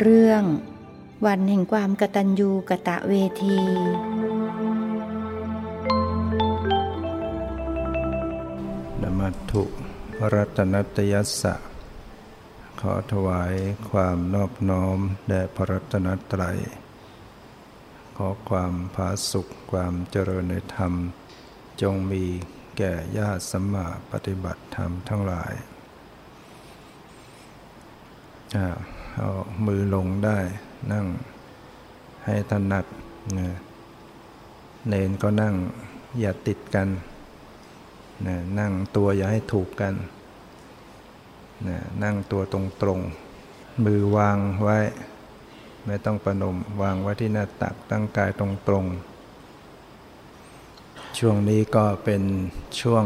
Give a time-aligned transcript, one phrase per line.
[0.00, 0.42] เรื่อง
[1.26, 3.58] วันแห่งความกตัญญูกะตะเวที
[9.02, 9.64] นมัตถุ
[10.34, 11.54] รัตนตยัสสะ
[12.80, 13.54] ขอถวาย
[13.90, 14.98] ความนอบน้อม
[15.28, 16.58] แด่พระรัตนตรัย
[18.16, 20.92] ขอความผาสุขความเจริญในธรรม
[21.82, 22.24] จงมี
[22.76, 25.52] แก่ญาติสัมมาปฏิบัติธรรมทั้งหลาย
[29.14, 29.28] เอา
[29.66, 30.38] มือลงได้
[30.92, 31.06] นั่ง
[32.24, 32.84] ให้ถนัด
[33.38, 33.48] นะ
[34.88, 35.54] เนนก็นั่ง
[36.20, 36.88] อย่าติดกัน
[38.26, 39.94] นะนั่งตัวอย่าให้ถูกกัน
[41.68, 42.54] นะนั่งตัวต
[42.86, 44.78] รงๆมือวางไว้
[45.86, 48.42] ไม่ต้องประนมวางไว้ที่หน้าตักตั้งกายต
[48.72, 52.22] รงๆช่วงนี้ก็เป็น
[52.80, 53.04] ช่วง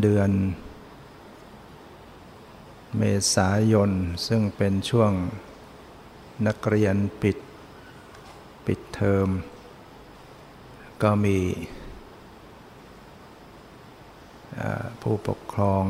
[0.00, 0.30] เดือน
[3.00, 3.02] เม
[3.34, 3.90] ษายน
[4.26, 5.12] ซึ่งเป็นช่วง
[6.46, 7.38] นักเรียนปิด
[8.66, 9.28] ปิดเทอม
[11.02, 11.38] ก็มี
[15.02, 15.84] ผู้ปกครอง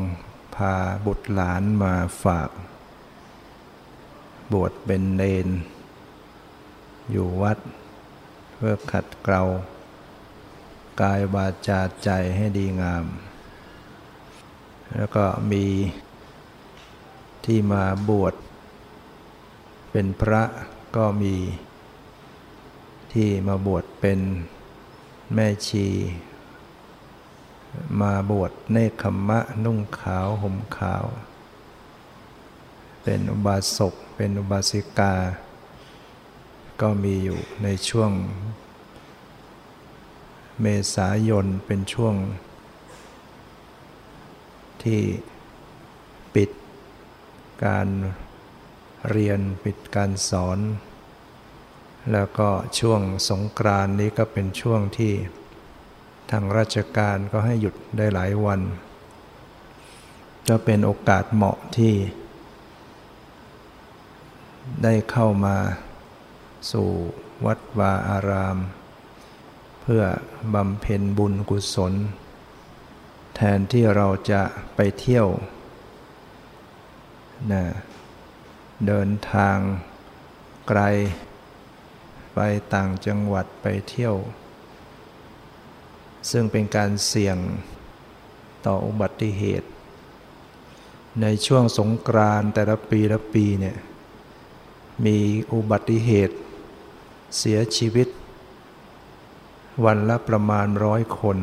[0.55, 2.49] พาบุตรหลานมาฝาก
[4.53, 5.47] บวชเป็นเนน
[7.11, 7.57] อยู่วัด
[8.53, 9.43] เพื่อขัดเกลา
[11.01, 13.05] กายวาจาใจให้ดีงาม
[14.95, 15.65] แล้วก็มี
[17.51, 18.35] ที่มาบวช
[19.91, 20.43] เป็นพระ
[20.95, 21.35] ก็มี
[23.13, 24.19] ที่มาบวชเป็น
[25.33, 25.87] แม่ชี
[28.01, 31.05] มาบวชเนคขมมะนุ่งขาวห่มขาว
[33.03, 35.13] เป็นอุบาสกเป็นอุบาสิกา
[36.81, 38.11] ก็มีอยู่ในช่วง
[40.61, 42.15] เมษายนเป็นช่วง
[44.83, 45.01] ที่
[46.35, 46.49] ปิด
[47.65, 47.87] การ
[49.09, 50.59] เรียนปิดการสอน
[52.11, 52.49] แล้วก็
[52.79, 55.13] ช่วงสงกรานนี้ก็เป็นช่วงที่
[56.31, 58.61] ทางราชการก็ให้หยุดได้หลายวัน
[60.47, 61.95] จะเป็นโอกาสเหมาะที่
[64.83, 65.57] ได้เข้ามา
[66.71, 66.89] สู่
[67.45, 68.57] วัดวาอาราม
[69.81, 70.03] เพื่อ
[70.53, 71.93] บำเพ็ญบุญกุศล
[73.35, 74.41] แทนที่เราจะ
[74.75, 75.27] ไปเที่ยว
[77.51, 77.63] นะ
[78.87, 79.57] เดินทาง
[80.67, 80.81] ไกล
[82.33, 82.39] ไป
[82.73, 84.15] ต่างจังหวัดไปเที่ยว
[86.31, 87.37] ซึ่งเป็นการเสี่ยง
[88.65, 89.69] ต่ออุบัติเหตุ
[91.21, 93.77] ในช่วงสงกรานแต่ละปีละปีเนี่ย
[95.05, 95.17] มี
[95.53, 96.35] อุบัติเหตุ
[97.37, 98.07] เสียชีวิต
[99.85, 101.37] วันละประมาณร้อยคน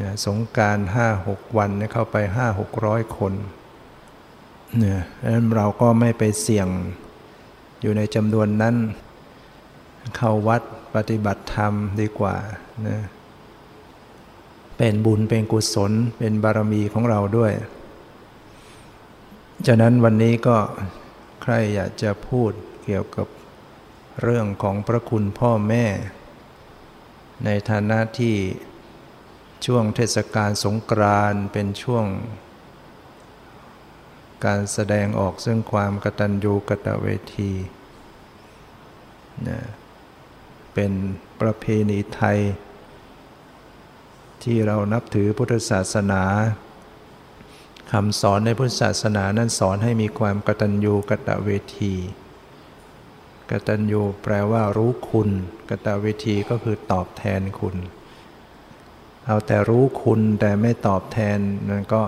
[0.00, 3.32] นะสงการห้าหกวันเข้าไปห้าหกร้อยคน
[4.78, 5.00] เนี่ย
[5.32, 6.68] นั้นเราก็ไม่ไปเสี่ยง
[7.80, 8.76] อยู่ในจำนวนนั้น
[10.16, 10.62] เข้าวัด
[10.94, 12.36] ปฏิบัติธรรมดีกว่า
[12.88, 12.98] นะ
[14.76, 17.52] เป็นบุญเป็นกุศลเป็นบารมีของเราด้วย
[19.66, 20.56] ฉะนั้นวันนี้ก็
[21.42, 22.52] ใครอยากจะพูด
[22.84, 23.26] เกี่ยวกับ
[24.22, 25.86] เรื่องของพระคุณพ่อแม่
[27.44, 28.34] ในฐานะที่
[29.66, 32.06] ช่วงเทศกาลสงกรานเป็นช่วง
[34.44, 37.52] การแสดงออกซึ่งความกตัญญูกตเวที
[39.48, 39.60] นะ
[40.74, 40.92] เป็น
[41.40, 42.38] ประเพณีไทย
[44.42, 46.22] ที่เรานับถือพุทธศาสนา
[47.92, 51.94] คำสอนในพุทธศาสนานั้นสอนให้มีความกตัญญูกตเวที
[53.50, 55.30] กตัญญูแปลว่ารู้คุณ
[55.68, 57.76] กตเวทีก็คือตอบแทนคุณ
[59.26, 61.38] เอาแต่รู้คุณแต่ไม่ตอบแทน
[61.70, 62.02] นั่นก็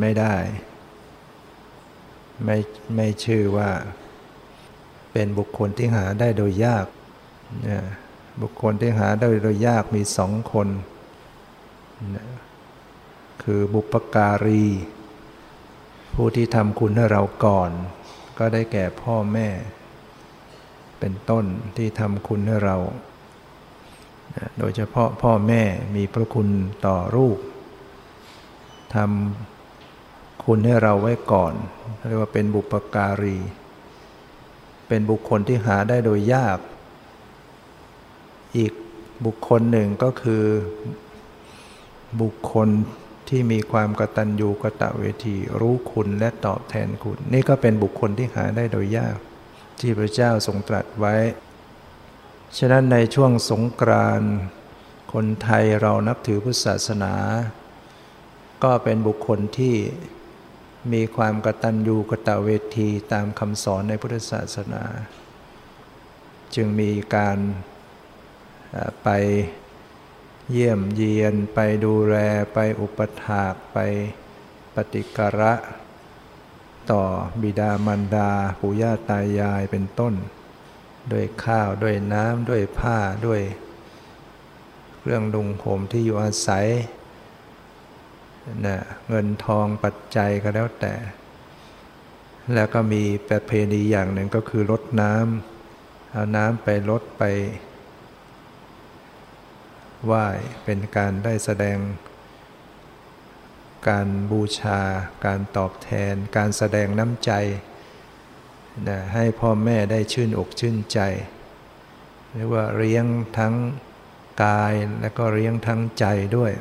[0.00, 0.34] ไม่ได้
[2.44, 2.56] ไม่
[2.96, 3.70] ไม่ชื่อว่า
[5.12, 6.86] เป็นบุคคลที่หาได้โดยยาก
[8.42, 10.68] บุคคลที่หาได้โดยยากมีสองคน
[13.42, 14.64] คือบุปการี
[16.14, 17.70] ผู้ที่ทำคุณให้เราก่อน
[18.38, 19.48] ก็ได้แก่พ่อแม่
[21.00, 21.44] เป็นต้น
[21.76, 22.76] ที่ทำคุณให้เรา
[24.58, 25.62] โดยเฉพาะพ่อแม่
[25.96, 26.48] มีพระคุณ
[26.86, 27.38] ต่อลูก
[28.94, 31.54] ทำคุณให้เราไว้ก่อน
[32.08, 33.38] เรียกว่าเป็นบุปการี
[34.88, 36.58] เป็นบุคคลที่หาได้โดยยาก
[38.56, 38.72] อีก
[39.24, 40.44] บุคคลหนึ่งก็คือ
[42.20, 42.68] บุคคล
[43.28, 49.16] ที่มีความกตัญญูกะตะเวทีรู้คุณและตอบแทนคุณ นี่ก็เป็นบุคคลที่หาได้โดยยาก
[49.80, 51.16] ที่พระเจ้าทรงตรัสไว้
[52.58, 54.22] ฉะนั้นในช่วงสงกราน
[55.12, 57.14] คนไทยเรานับถือพุทธศาสนา
[58.64, 59.76] ก็เป็นบุคคลที่
[60.92, 64.84] มีความกตัญญูกตเวทีตามคำสอนในพุทธศาสนา
[66.54, 67.38] จึงมีการ
[69.02, 69.08] ไป
[70.50, 72.16] เยี่ยมเยียนไปดูแล
[72.54, 73.78] ไปอุปถากไป
[74.74, 75.54] ปฏิการะ
[76.90, 77.02] ต่อ
[77.42, 78.30] บิดามารดา
[78.60, 80.14] ปู่ย่าตายายเป็นต้น
[81.12, 83.42] ด้วยข้าวด้วยน้ำด้วยผ้าด้วย
[84.98, 86.66] เครื่องดุงผมที่อยู่อาศัย
[88.66, 88.76] นะ
[89.08, 90.94] เงินทองปัจจัยก็แล้วแต่
[92.54, 97.22] แล้วก็มีประเพณีอย่างหนึ่งก็คือลดน้ำเอาน้ำไปลดไป
[100.04, 100.26] ไหว้
[100.64, 101.78] เป็นการได้แสดง
[103.88, 104.80] การบูชา
[105.26, 107.32] การตอบแทน การแสดงน้ำใจ
[108.88, 111.00] นะให้พ่อแม่ได้ชื่นอกชื่นใจ
[112.34, 113.04] เรียกว่าเลี้ยง
[113.38, 113.54] ทั้ง
[114.44, 116.06] กายและก็เลี้ยงทั้งใจ
[116.36, 116.52] ด้วย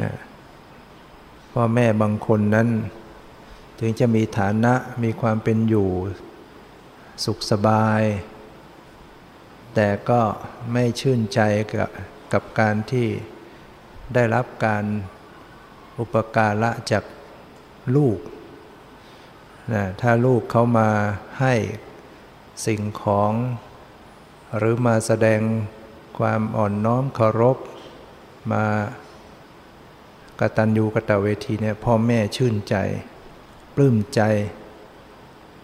[0.00, 0.10] นะ
[1.58, 2.68] พ่อแม่บางคนนั้น
[3.78, 5.90] ถึงจะมีฐานะมีความเป็นอยู่
[7.24, 8.02] สุขสบาย
[9.74, 10.20] แต่ก็
[10.72, 11.40] ไม่ชื่นใจ
[11.72, 11.90] กับ
[12.32, 13.08] กับการที่
[14.14, 14.84] ได้รับการ
[15.98, 17.04] อุปการะจาก
[17.96, 18.18] ลูก
[19.72, 20.90] นะถ้าลูกเขามา
[21.40, 21.54] ให้
[22.66, 23.32] สิ่งของ
[24.56, 25.40] หรือมาแสดง
[26.18, 27.58] ความอ่อนน้อมเคารพ
[28.52, 28.64] มา
[30.40, 32.76] กตัญญูกตเวทีเนี่ยพ่อแม่ชื่นใจ
[33.74, 34.22] ปลื้มใจ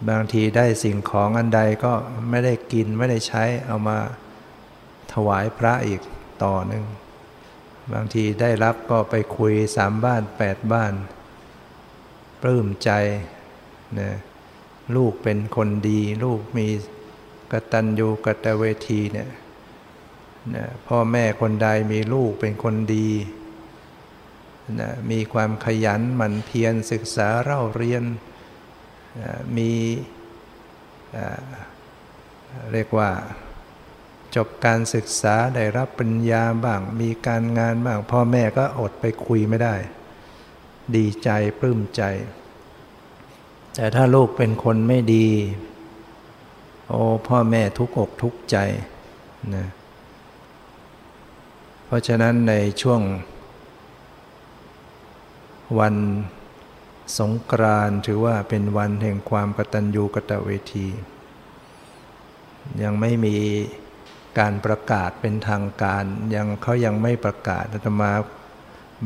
[0.09, 1.93] บางทีได้สิ่งของอันใดก็
[2.29, 3.97] ไม่ได้กินไม่ได้ใช้เอามา
[5.13, 6.01] ถวายพระอีก
[6.43, 6.83] ต่อหนึ่ง
[7.93, 10.93] บางทีได้รับก็ไปคุยสามบ้านแปดบ้าน
[12.41, 12.91] ปลื้มใจ
[13.99, 14.11] นะ
[14.95, 16.67] ลูกเป็นคนดี ลูกมี
[17.51, 19.29] กตัญญูกตเวทีเนี่ย
[20.55, 23.09] นะพ่อแม่คนใดมีลูกเป็นคนดี
[24.79, 28.03] นะมีความขยันหมั่นเพียรศึกษาเล่าเรียน
[29.21, 29.71] นะมี
[32.71, 33.09] เรียกว่า
[34.35, 39.75] จบการศึกษาได้รับปัญญาบ้าง มีการงานบ้าง พ่อแม่ก็อดไปคุยไม่ได้
[40.95, 41.29] ดีใจ
[41.59, 42.03] ปลื้มใจ
[43.75, 45.27] แต่ถ้าลูกเป็นคนไม่ดี
[46.87, 48.57] โอ้พ่อแม่ทุกอกทุกใจ
[49.55, 49.67] นะ
[51.85, 53.01] เพราะฉะนั้นในช่วง
[55.79, 55.95] วัน
[57.19, 60.87] สงกรานถือว่าเป็นวันแห่งความกตัญญูกตเวที
[62.83, 63.37] ยังไม่มี
[64.39, 66.03] การประกาศเป็นทางการ
[66.35, 68.11] ยังเขายังไม่ประกาศอาตมา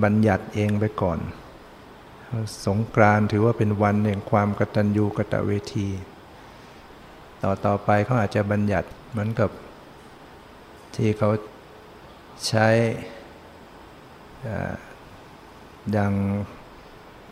[0.04, 1.20] บัญญัติเองไปก่อน
[2.66, 5.88] สงกรานถือว่าเป็นวันแห่งความกตัญญูกตเวที
[7.44, 9.50] ต่อต่อไปเขาอาจจะบัญญัติเหมือนกับ
[10.96, 11.30] ที่เขา
[12.48, 12.68] ใช้
[15.92, 16.14] อย่าง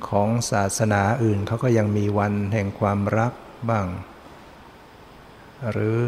[0.10, 3.34] ของศาสนาอื่นเขาก็ยังมีวันแห่งความรัก
[3.70, 3.88] บ้าง
[5.72, 6.00] หรือ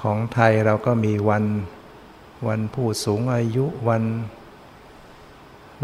[0.00, 1.44] ของไทยเราก็มีวัน
[2.48, 4.04] วันผู้สูงอายุวัน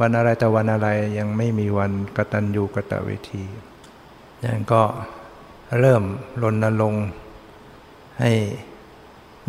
[0.00, 3.44] วันอะไรแต่วันอะไรยังไม่มีวันกตัญญูกตเวที
[4.44, 4.82] ยังก็
[5.80, 6.02] เริ่ม
[6.42, 7.06] รณรงค์
[8.20, 8.32] ให้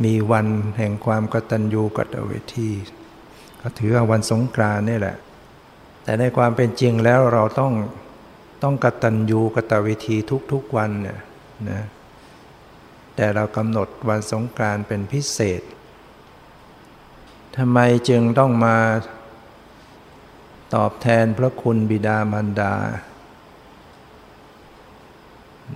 [0.03, 0.47] มีวัน
[0.77, 2.69] แห่งความกตัญญูกตเวที
[3.61, 5.17] ก็ถือว่าวันสงกรานนี่แหละ
[6.03, 7.73] แต่ในความเป็นจริงแล้วเราต้อง
[8.63, 10.15] ต้องกตัญญูกตเวที
[10.51, 11.19] ทุกๆวันเนี่ย
[11.69, 11.81] นะ
[13.15, 15.61] แต่เรากำหนดวันสงการเป็นพิเศษ
[17.57, 17.79] ทำไม
[18.09, 18.77] จึงต้องมา
[20.75, 22.73] ตอบแทนพระคุณบิดามารดา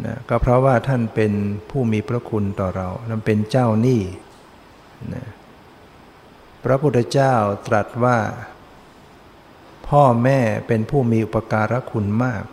[0.06, 1.34] นะก็เพราะว่าท่านเป็น
[1.70, 4.02] ผู้มีพระคุณต่อเราท่านเป็นเจ้าหนี้
[5.14, 5.26] นะ
[6.64, 7.34] พระพุทธเจ้า
[7.68, 8.18] ตรัสว่า
[9.90, 12.46] พ่อแม่เป็นผู้มีอุปการะคุณมาก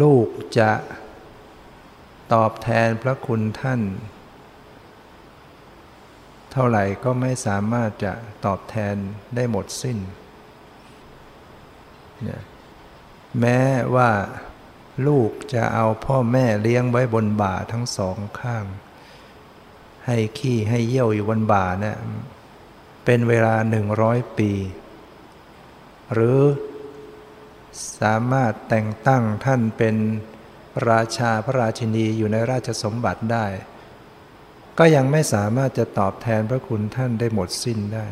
[0.00, 0.28] ลูก
[0.58, 0.72] จะ
[2.32, 3.80] ตอบแทนพระคุณท่าน
[6.52, 8.12] เท่าไหร่ก็ไม่สามารถจะ
[8.44, 8.94] ตอบแทน
[9.34, 9.98] ได้หมดสิ้น
[13.40, 13.60] แม้
[13.94, 14.10] ว่า
[15.06, 18.64] ลูกจะเอาพ่อแม่เลี้ยงไว้บนบ่าทั้งสองข้าง
[20.06, 21.98] ให้ขี้ให้เยี่ยวอยู่บนบ่าเนะี่ย
[23.04, 24.52] เป็นเวลาหนึ่งร้อยปี
[26.12, 26.40] หรือ
[28.00, 29.96] สามารถแต่งตั้งท่านเป็น
[30.90, 33.46] ราชาพระราชินีอยู่ในราชสมบัติได้
[34.78, 38.06] ก็ยังไม่สามารถจะตอบแทนพระคุณท่านได้หมดสิ้นได้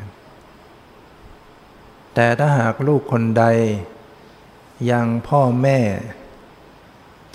[2.14, 3.44] แต่ถ้าหากลูกคนใด
[4.90, 5.80] ยังพ่อแม่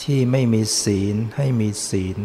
[0.03, 2.19] ที่ไม่มีศีลให้มีศีล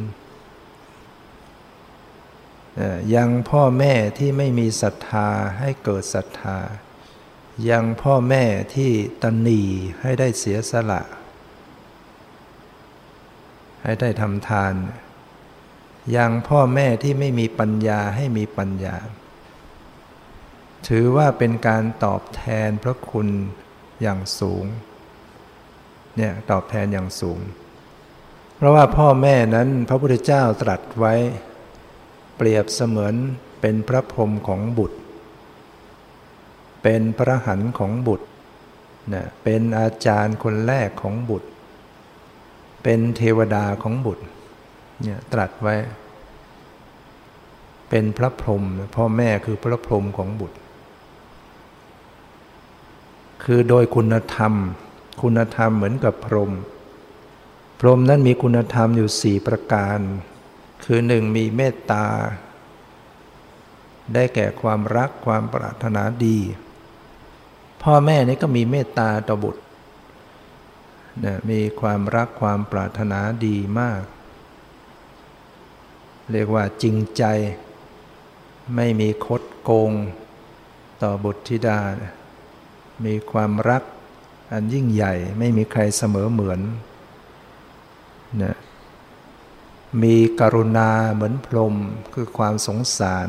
[3.14, 5.28] ยังพ่อแม่ที่ไม่มีศรัทธา
[5.60, 6.58] ให้เกิดศรัทธา
[7.70, 9.60] ยังพ่อแม่ที่ตนี
[10.00, 11.02] ให้ได้เสียสละ
[13.82, 14.74] ให้ได้ทำทาน
[16.16, 18.96] ยังพ่อแม่ที่ไม่มีปัญญาให้มีปัญญา
[20.88, 23.28] ถือว่าเป็นการตอบแทนพระคุณ
[24.02, 24.64] อย่างสูง
[26.16, 27.40] เนี่ยตอบแทนอย่างสูง
[28.56, 31.14] เพราะว่าพ่อแม่นั้นพระพุทธเจ้าตรัสไว้
[32.36, 33.14] เปรียบเสมือน
[33.60, 34.98] เป็นพระพรหมของบุตร
[36.82, 38.26] เป็นพระหันของบุตร
[39.12, 41.48] นะเป็นอาจารย์คนแรกของบุตร
[42.82, 44.24] เป็นเทวดาของบุตร
[45.02, 45.76] เนี่ยตรัสไว้
[47.88, 48.64] เป็นพระพรหม
[48.96, 50.58] พ่อแม่คือพระพรหมของบุตร
[53.44, 54.52] คือโดยคุณธรรม
[55.22, 56.52] คุณธรรมเหมือนกับพรหม
[57.80, 59.98] พรหมนั้นมีคุณธรรมอยู่สี่ประการ
[60.84, 62.06] คือหนึ่งมีเมตตา
[64.14, 66.38] ได้แก่ความรักความปรารถนาดี
[67.82, 69.62] พ่อแม่นี่ก็มีเมตตาต่อบุตร
[71.24, 74.02] นะมีความรักความปรารถนาดีมาก
[76.32, 77.24] เรียกว่าจริงใจ
[78.76, 79.92] ไม่มีคดโกง
[81.02, 81.80] ต่อบุตรธิดา
[83.04, 83.82] มีความรัก
[84.52, 86.60] อันยิ่งใหญ่ไม่มีใครเสมอเหมือน
[88.42, 88.56] นะ
[90.02, 91.74] มีกรุณาเหมือนพรม
[92.14, 93.28] คือความสงสาร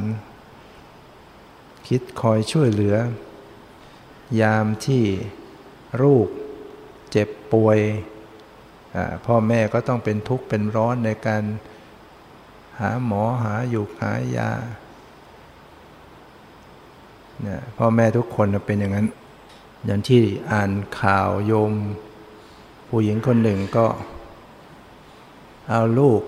[1.88, 2.96] คิดคอยช่วยเหลือ
[4.42, 5.04] ยามที่
[6.04, 6.28] ลูก
[7.12, 7.80] เจ็บป่วย
[9.26, 11.44] พ่อแม่ก็ต้องเป็นทุกข์เป็นร้อนในการ
[12.80, 14.52] หาหมอหาอยู่หายา
[17.42, 19.08] เนี่ยพ่อแม่ทุกคนเป็นอย่างนั้น
[19.86, 20.22] อย่างที่
[20.52, 20.72] อ่าน
[21.02, 21.72] ข่าวโยม
[22.88, 23.86] ผู้หญิงคนหนึ่งก็
[25.70, 26.22] เอาลูก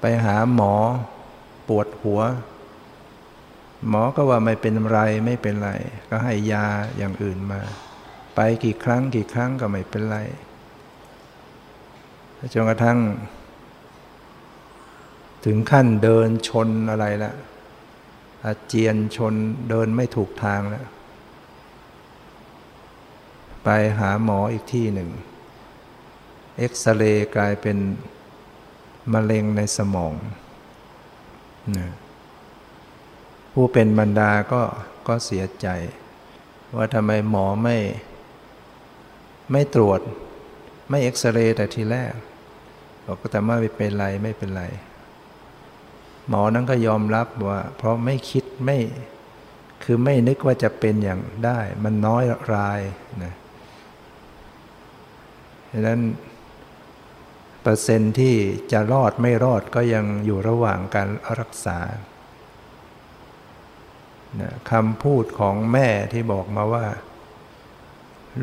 [0.00, 0.74] ไปหาหมอ
[1.68, 2.20] ปวดหัว
[3.88, 5.70] หมอก็ว่าไม่เป็นไรไม่เป็นไร
[6.10, 7.60] ก็ให้ยาอย่างอื่นมา
[8.34, 10.18] ไปกี่ครั้งกี่ครั้งก็ไม่เป็นไร
[12.54, 12.98] จนกระทั่ง
[15.44, 17.32] ถึงขั้นเดินชนอะไรละ
[18.44, 19.34] อาเจียนชน
[19.70, 20.86] เดินไม่ถูกทางแล้ว
[23.64, 23.68] ไป
[23.98, 25.10] หาหมออีกที่หนึ่ง
[26.58, 27.78] เอ็กซเรย์กลายเป็น
[29.12, 30.14] มะเร็งในสมอง
[31.78, 31.90] นะ
[33.62, 34.62] ผู้เป็นบรรดาก็
[35.08, 35.68] ก็เสียใจ
[36.76, 37.76] ว่าทำไมหมอไม่
[39.52, 40.00] ไม่ตรวจ
[40.90, 42.12] ไม่เอ็กซเรย์แต่ทีแรก
[43.04, 44.64] บอกก็แต่ว่าไม่เป็นไรไม่เป็นไร
[46.28, 48.78] หมอนั้นก็ยอมรับว่า เพราะไม่คิดไม่
[49.82, 52.24] คือไม่นึกว่าจะเป็นอย่างได้ มันน้อย
[52.54, 52.80] ราย
[53.24, 53.34] นะ
[55.70, 56.00] ดังนั้น
[57.62, 58.34] เปอร์เซ็นที่
[58.72, 61.08] จะรอดไม่รอดก็ยังอยู่ระหว่างการ
[61.40, 61.78] รักษา
[64.40, 66.86] นะคำพูดของแม่ที่บอกมาว่า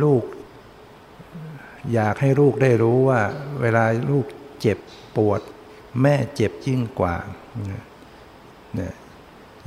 [0.04, 0.24] ลูก
[1.94, 3.22] อยากให้ลูกได้รู้ว่า
[3.62, 4.26] เวลาลูก
[4.62, 4.78] เจ็บ
[5.16, 5.42] ปวด
[6.02, 7.16] แม่เจ็บยิ่งกว่า
[7.66, 8.94] เนี่ย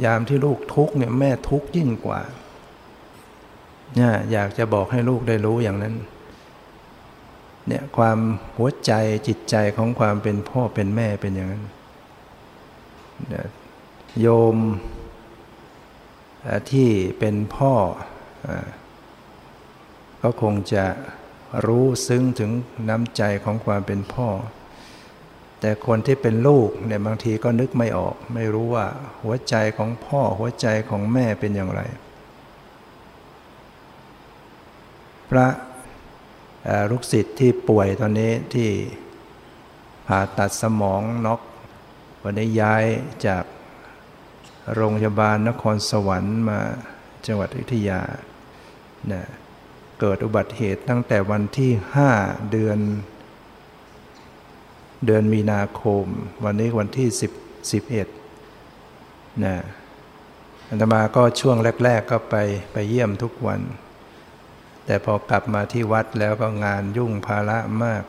[0.05, 2.21] ยามที่ลูกทุกข์เนี่ยแม่ทุกข์ยิ่งกว่า
[3.97, 5.95] เนี่ยอยากจะบอกให้ลูกได้รู้อย่างนั้น
[7.69, 8.19] เนี่ยความ
[8.57, 8.93] หัวใจ
[9.29, 11.65] จิตใจของความเป็นพ่อเป็นแม่เป็นอย่างนั้น
[14.21, 14.57] โยม
[16.71, 17.75] ที่เป็นพ่อ
[20.23, 20.85] ก็คงจะ
[21.67, 22.51] รู้ซึ้งถึง
[22.89, 24.29] น้ำใจของความเป็นพ่อ
[25.61, 28.87] แต่คนที่เป็นลูกเนี่ยบางทีก็นึกไม่ออก ไม่รู้ว่า
[29.23, 31.81] หัวใจของพ่อหัวใจของแม่เป็นอย่างไร
[35.31, 35.47] พระ
[36.91, 38.71] ลูกศิษย์ที่ป่วยตอนนี้ที่
[40.07, 41.41] ผ่าตัดสมองน็อก
[42.23, 42.85] วันนี้ย้าย
[43.27, 43.45] จาก
[44.75, 46.61] โรงพยาบาลนครสวรรค์มา
[47.27, 48.01] จังหวัดอุทยา
[49.13, 49.23] นะ
[50.01, 52.11] เกิดอุบัติเหตุตั้งแต่วันที่ห้า
[52.51, 52.79] เดือน
[55.07, 56.05] เดือนมีนาคม
[56.45, 57.33] วันนี้วันที่สิบ
[57.73, 58.09] สิบเอ็ด
[59.45, 59.57] นะ
[60.69, 62.37] อัตมาก็ช่วงแรก ๆ ก็ไป
[62.73, 63.61] ไปเยี่ยมทุกวัน
[64.87, 68.05] แต่พอกลับมาที่วัดแล้วก็งานยุ่งภาระมาก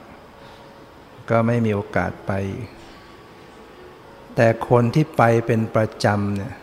[1.29, 2.31] ก็ไม่มีโอกาสไป
[4.35, 6.53] แต่คนที่ไปเป็นประจำเนี่ย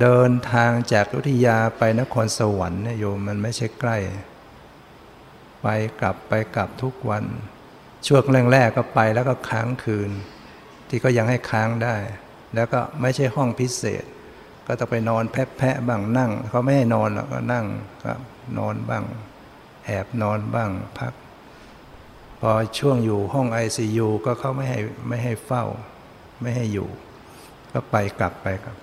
[0.00, 3.98] เดินทางจากอุทยาไปนครสวรรค์เนี่ยโยมมันไม่ใช่ใกล้
[5.62, 5.66] ไป
[6.00, 7.24] กลับไปกลับทุกวัน
[8.06, 10.10] ช่วงแรกๆก็ไปแล้วก็ค้างคืน
[10.88, 11.96] ที่ก็ยังให้ค้างได้
[12.54, 14.04] แล้วก็ไม่ใช่ห้องพิเศษ
[14.66, 17.66] ก็ต้องไปนอนแพะๆบ้างนั่งเขาไม่ให้นอนหรอกก็นั่ง
[18.04, 18.20] ครับ
[18.58, 19.04] นอนบ้าง
[19.84, 21.12] แอบนอนบ้างพัก
[22.40, 25.64] พอช่วงอยู่ห้อง ICU ก็เขาไม่ให้ไม่ให้เฝ้า
[26.40, 26.88] ไม่ให้อยู่
[27.72, 28.76] ก็ไปกลับไปครับ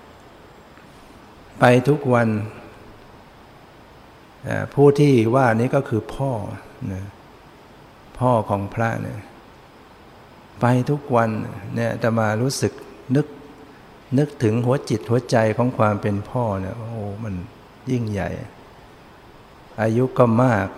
[1.60, 2.28] ไปทุกวัน
[4.74, 6.30] ผู้ที่ว่านี้ก็คือพ่อ
[6.92, 7.04] นะ
[8.18, 9.18] พ่อของพระเนี่ย
[10.60, 11.30] ไปทุกวัน
[11.74, 12.72] เนี่ยจะมารู้สึก
[13.16, 13.26] นึก
[14.18, 16.88] นึกถึงหัวจิตหัวใจของความเป็นพ่อเนี่ยโอ้
[17.24, 17.34] มัน
[17.90, 18.28] ยิ่งใหญ่
[19.82, 20.68] อายุก็มาก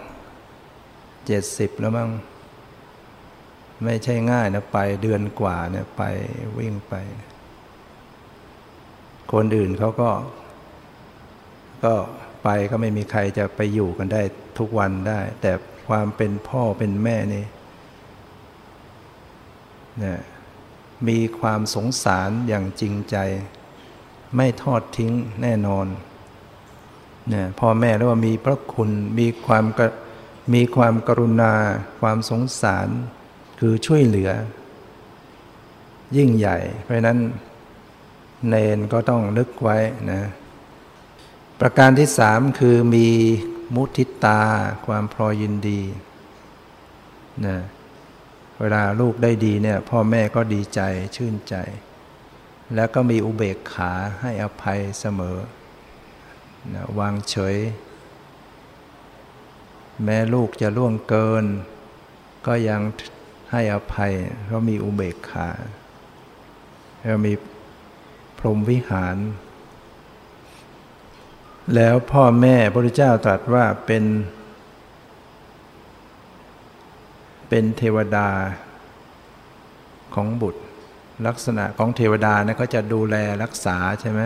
[1.26, 2.10] เจ็ดสิบแล้วมั้ง
[3.84, 6.02] ไม่ใช่ง่ายนะไปเดือนกว่าเนี่ยไป
[6.58, 6.94] วิ่งไป
[9.32, 10.10] คนอื่นเขาก็
[11.84, 11.94] ก็
[12.42, 14.22] ไปก็ไม่มีใครจะไปอยู่กันได้
[14.58, 15.52] ทุกวันได้ แต่
[15.88, 17.44] ความเป็นพ่อเป็นแม่นี่
[20.00, 20.20] เนี่ย
[21.08, 23.16] มีความสงสารอย่างจริงใจ
[24.36, 25.86] ไม่ทอดทิ้งแน่นอน
[27.28, 29.64] เนี่ยพ่อแม่เรียกว่ามีพระคุณมีความ
[30.54, 31.52] มีความกรุณา
[32.00, 32.88] ความสงสาร
[33.58, 34.30] คือช่วยเหลือ
[36.16, 37.18] ยิ่งใหญ่ เพราะนั้น
[38.48, 39.76] เนนก็ต้องนึกไว้
[40.12, 40.22] นะ
[41.60, 43.08] ประการที่สามคือมี
[43.74, 44.40] มุทิตา
[44.86, 45.82] ความพอยินดี
[47.46, 47.56] นะ
[48.60, 50.80] เวลาลูกได้ดีเนี่ยพ่อแม่ก็ดีใจ
[51.16, 51.54] ชื่นใจ
[52.74, 55.38] แล้วก็มีอุเบกขาให้อภัยเสมอ
[56.74, 57.56] นะวางเฉย
[60.04, 61.44] แม่ลูกจะล่วงเกิน
[62.46, 62.80] ก็ยัง
[63.56, 65.48] ให้อภัยเพรามีอุเบกขา
[67.02, 67.32] แล้วมี
[68.38, 69.16] พรหมวิหาร
[71.74, 74.04] แล้วพ่อแม่พระพุทธเจ้าตรัสว่าเป็น
[77.48, 78.28] เป็นเทวดา
[80.14, 80.62] ของบุตร
[81.26, 84.22] ลักษณะของเทวดาเนี่ยเขาจะดูแลรักษาใช่ไหม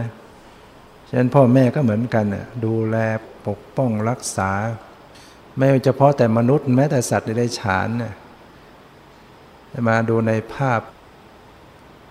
[1.09, 2.97] ฉะนั้นพ่อแม่ก็เหมือนกันน่ยดูแล
[3.47, 4.51] ปกป้องรักษา
[5.57, 8.15] ไม่เฉพาะแต่มนุษย์แม้แต่สัตว์ในฉานเนี่ย
[9.89, 10.81] มาดูในภาพ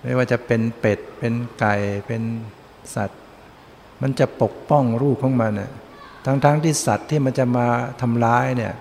[0.02, 1.76] ไม่ว่าจะเป็นเป็ด เป็นไก่
[2.08, 2.22] เป็น
[2.96, 3.22] สัตว์
[4.02, 5.72] มันจะปกป้องลูกของมันน่ย
[6.26, 7.68] ทั้งๆทที่สัตว์ที่มันจะมา
[8.02, 8.74] ทำร้ายเนี่ย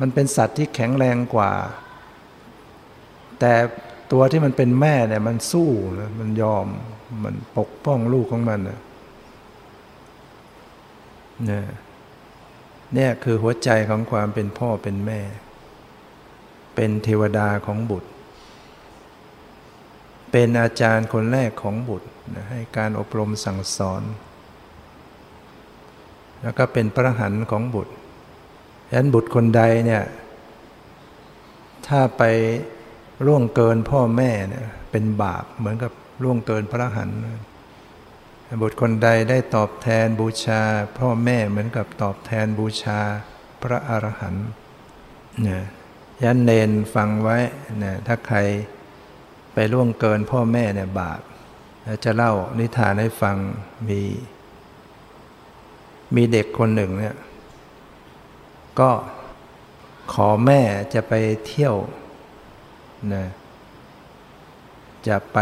[0.00, 1.52] มันเป็นสัตว์ที่แข็งแรงกว่า
[3.40, 3.52] แต่
[4.12, 6.66] ตัวที่มันเป็นแม่เนี่ยมันสู้นะมันยอม
[7.24, 8.78] มันปกป้องลูกของมันนะ
[11.46, 11.64] เนี่ย
[12.94, 15.20] เนี่ยคือหัวใจของความเป็นพ่อเป็นแม่
[16.76, 18.08] เป็นเทวดาของบุตร
[20.30, 22.08] เป็นอาจารย์คนแรกของบุตร
[22.50, 24.02] ให้การอบรมสั่งสอน
[26.42, 27.94] แล้วก็เป็นพระหันของบุตร
[28.88, 30.02] ฉะนั้นบุตรคนใดเนี่ย
[31.86, 32.22] ถ้าไป
[33.26, 37.10] ล่วงเกินพ่อแม่เนี่ยเป็นบาปเหมือนกับล่วงเกินพระหัน
[38.62, 40.62] บุตรคนใดได้ตอบแทนบูชา
[40.98, 42.98] พ่อแม่เหมือนกับตอบแทนบูชา
[43.62, 44.48] พระอรหันต์
[45.42, 45.62] เนี่ย
[46.24, 47.38] ยันเนนฟังไว้
[47.80, 48.38] เนี่ยถ้าใคร
[49.54, 51.20] ไปล่วงเกินพ่อแม่เนี่ยบาป
[52.04, 53.36] จะเล่านิทานให้ฟัง
[53.88, 54.00] มี
[56.16, 57.16] มีเด็กคนหนึ่งเนี่ย
[58.80, 58.90] ก็
[60.12, 60.60] ขอแม่
[60.94, 61.14] จะไป
[61.46, 61.74] เที่ยว
[63.14, 63.26] นะ
[65.08, 65.38] จะไป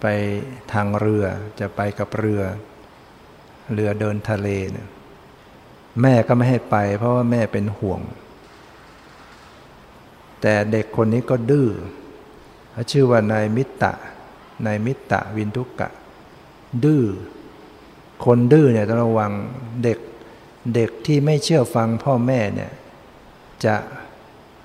[0.00, 0.06] ไป
[0.72, 1.26] ทางเรือ
[1.60, 2.42] จะไปกับเรือ
[3.72, 4.88] เรือเดินทะเลเนี่ย
[6.02, 8.00] แม่ก็ไม่ให้ไป เพราะว่าแม่เป็นห่วง
[10.42, 11.68] แต่เด็กคนนี้ก็ดื้อ
[12.90, 13.92] ชื่อว่านายมิตะ
[14.66, 15.90] นายมิตะวินทุกะ
[16.84, 17.04] ดื้อ
[18.24, 19.32] คนดื้อเนี่ยต้องระวัง
[19.82, 19.98] เด็ก
[20.74, 22.72] เด็กที่ไม่เชื่อฟังพ่อแม่เนี่ย
[23.64, 23.74] จะ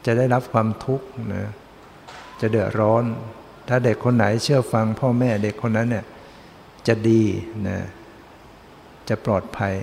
[0.05, 1.51] จะได้รับความทุกข์นะ
[2.39, 3.03] จะเดือดร้อน
[3.67, 6.05] ถ้าเด็กคนไหนเชื่อฟังพ่อแม่เด็กคนนั้นเนี่ย
[6.87, 7.23] จะดี
[7.67, 7.77] นะ
[9.09, 9.75] จะปลอดภัย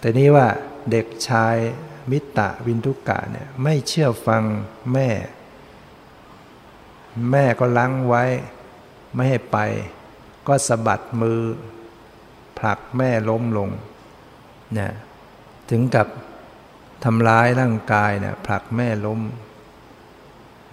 [0.00, 0.46] แต่นี้ว่า
[0.90, 1.56] เด็กชาย
[2.10, 4.42] มิตะวินทุกกะเนี่ยไม่เชื่อฟัง
[4.92, 5.08] แม่
[7.30, 8.24] แม่ก็ลังไว้
[9.14, 9.58] ไม่ให้ไป
[10.46, 11.40] ก็สะบัดมือ
[12.58, 13.70] ผลักแม่ล้มลง
[14.74, 14.92] เนี่ย
[15.70, 16.08] ถึงกับ
[17.04, 19.20] ทำร้ายร่างกายเนี่ยผลักแม่ล้ม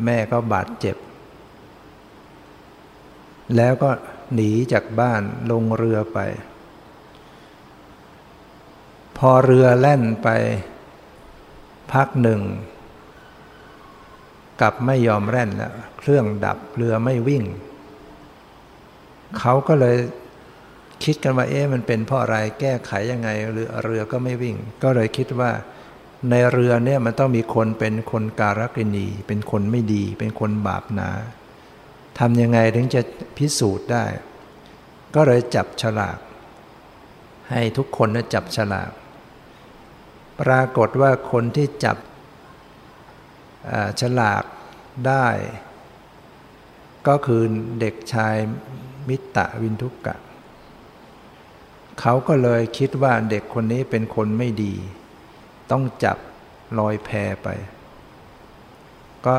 [0.05, 0.97] แม่ก็บาดเจ็บ
[3.55, 3.89] แล้วก็
[4.33, 5.21] หนีจากบ้าน
[5.51, 6.19] ลงเรือไป
[9.17, 10.29] พอเรือแล่นไป
[11.93, 12.41] พักหนึ่ง
[14.61, 17.43] กลับไม่ยอมแล่นแล้วเครื่องดับเรือไม่วิ่ง
[19.39, 19.97] เขาก็เลย
[21.03, 25.51] คิดกันว่าเอ๊ะมันเป็นเพราะอะไรแก้ไขยังไงเรือเรือก็ไม่วิ่ง ก็เลยคิดว่า
[26.29, 31.09] ในเรือเนี่ยมันต้องมีคนเป็นคนการกินี เป็นคนไม่ดี เป็นคนบาปหนา
[32.19, 33.01] ทำยังไงถึงจะ
[33.37, 34.05] พิสูจน์ได้
[35.15, 36.19] ก็เลยจับฉลาก
[37.51, 38.91] ให้ทุกคนนะจับฉลาก
[40.41, 41.97] ปรากฏว่าคนที่จับ
[44.01, 44.43] ฉลาก
[45.07, 45.27] ได้
[47.07, 47.41] ก็คือ
[47.79, 48.35] เด็กชาย
[49.07, 50.15] มิตะวินทุกกะ
[51.99, 54.73] เขาก็เลยคิดว่าเด็กคนนี้เป็นคนไม่ดี
[55.71, 56.17] ต้องจับ
[56.79, 57.09] ลอยแพ
[57.43, 57.47] ไป
[59.25, 59.35] ก็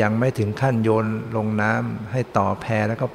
[0.00, 3.06] ยังไม่ถึงขั้นโยนลงน้ำให้ต่อแพแล้วก็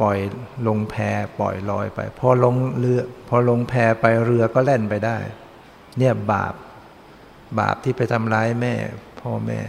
[0.00, 0.18] ปล่อย
[0.66, 0.94] ลงแพ
[1.40, 5.16] ปล่อยลอยไป พอลงเรือ พอลงแพไปเรือก็แล่นไปได้
[5.98, 6.54] เนี่ยบาป
[7.58, 8.74] บาปที่ไปทำร้ายแม่
[9.20, 9.60] พ่อแม่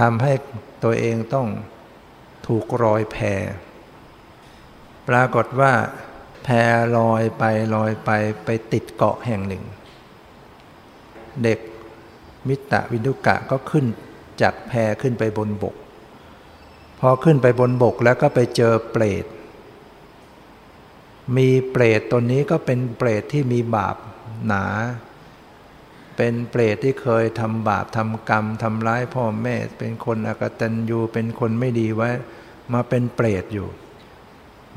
[0.00, 0.32] ทำให้
[0.84, 1.48] ตัวเองต้อง
[2.46, 3.16] ถูกรอยแพ
[5.08, 5.72] ปรากฏว่า
[6.44, 6.48] แพ
[6.96, 8.10] ลอยไปลอยไป
[8.44, 9.64] ไปติดเกาะแห่งหนึ่ง
[11.42, 11.58] เด็ก
[12.48, 13.84] มิตรวิดุกะก็ขึ้น
[14.42, 15.74] จากแพขึ้นไปบนบก
[17.00, 19.24] พอขึ้นไปบนบกแล้วก็ไปเจอเปรต
[21.36, 23.96] มีเปรตตนนี้ก็เป็นเปรตที่มีบาป
[24.46, 24.64] หนา
[26.16, 32.10] เป็นเปรตที่เคยทำบาปทำกรรมทำร้ายพ่อแม่ เป็นคนอกตัญญูเป็นคนไม่ดีไว้
[32.72, 33.68] มาเป็นเปรตอยู่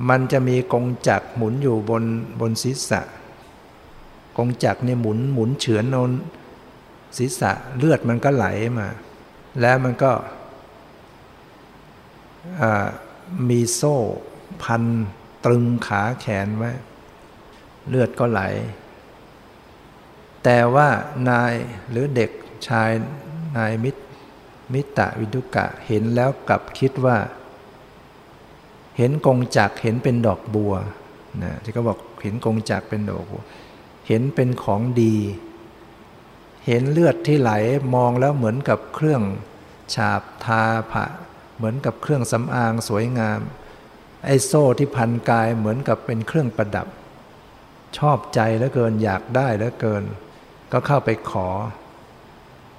[0.09, 2.03] มันจะมีกงจักรหมุนอยู่บน
[2.39, 3.01] บนศีรษะ
[4.37, 6.11] กงจักรเนี่ยหมุนหมุนเฉือนนน
[7.17, 8.45] ศีรษะเลือดมันก็ไหล
[8.79, 8.87] มา
[9.61, 10.11] แล้วมันก็
[13.49, 13.97] มีโซ่
[14.63, 14.83] พัน
[15.45, 16.71] ตรึงขาแขนไว้
[17.89, 18.41] เลือดก็ไหล
[20.45, 20.89] แต่ว่า
[21.29, 21.53] นาย
[21.89, 22.31] หรือเด็ก
[22.67, 22.91] ชาย
[23.57, 24.01] นายมิตร
[24.73, 27.17] มิตรวิดุกะเห็นแล้วกลับคิดว่า
[28.97, 30.73] เห็นกงจักเห็นเป็นดอกบัว
[31.43, 33.41] นะที่เขาบอกเห็นกงจักเป็นดอกบัว
[34.07, 35.17] เห็นเป็นของดี
[36.65, 37.51] เห็นเลือดที่ไหล
[37.95, 39.21] มองแล้วเหมือนกับเครื่อง
[39.93, 41.05] ฉาบทาผะ
[41.57, 43.39] เหมือนกับเครื่องสำอางสวยงาม
[44.25, 46.87] ไอ้โซ่ที่พันกายเหมือนกับเป็นเครื่องประดับ
[47.97, 50.03] ชอบใจแล้วเกินอยากได้แล้วเกิน
[50.77, 51.47] ก็เข้าไปขอ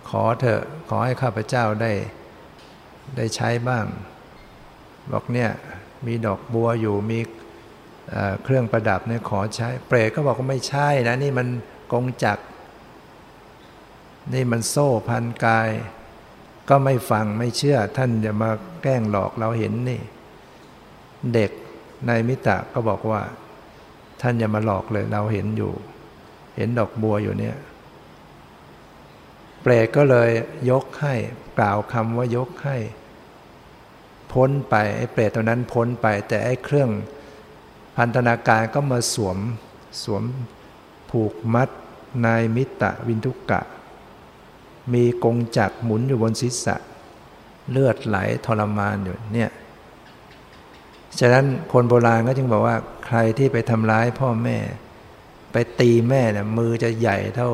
[0.08, 1.92] ขอเถอะ ขอให้ข้าพเจ้าได้
[3.16, 3.86] ได้ใช้บ้าง
[5.12, 5.50] บอกเนี่ย
[6.06, 7.18] มีดอกบัวอยู่มี
[8.42, 11.48] เครื่องประดับเนี่ยขอใช้ เปรตก็บอกว่าไม่ใช่นะ นี่มัน
[11.92, 12.38] กงจัก
[14.34, 15.68] นี่มันโซ่พันกาย
[16.68, 18.50] ก็ไม่ฟังไม่เชื่อ ท่านอย่ามา
[18.82, 20.00] แกล้งหลอกเราเห็นนี่
[21.34, 21.50] เด็ก
[22.06, 23.20] ในมิตรก็บอกว่า
[24.20, 25.72] ท่านอย่ามาหลอกเลยเราเห็นอยู่
[26.56, 27.56] เห็นดอกบัวอยู่เนี่ย
[29.68, 30.30] เปรตก็เลย
[30.70, 31.14] ยกให้
[31.58, 32.76] กล่าวคำว่ายกให้
[34.32, 36.90] พ้นไปไอ้เปรตตัวนั้นพ้นไป แต่ไอ้เครื่อง
[37.96, 39.38] พันธนาการก็มาสวม
[40.02, 40.22] สวม
[41.10, 41.68] ผูกมัด
[42.24, 43.60] นายมิตรวินทุกกะ
[44.92, 46.76] มีกงจักหมุนอยู่บนศีรษะ
[47.70, 49.50] เลือดไหลทรมานอยู่เนี่ย
[51.18, 52.76] ฉะนั้นคนโบราณก็จึงบอกว่า
[53.06, 54.58] ใครที่ไปทำร้ายพ่อแม่
[55.52, 57.50] ไปตีแม่เนี่ยมือจะใหญ่เท่า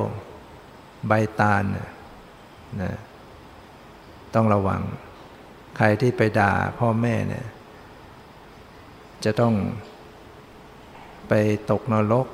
[1.09, 1.89] ใบตาลนะ
[4.35, 4.83] ต้องระวัง
[5.77, 7.47] ใครที่ไปด่าพ่อแม่เนี่ย
[9.25, 9.55] จะต้อง
[11.29, 11.33] ไป
[11.71, 12.27] ตกนรก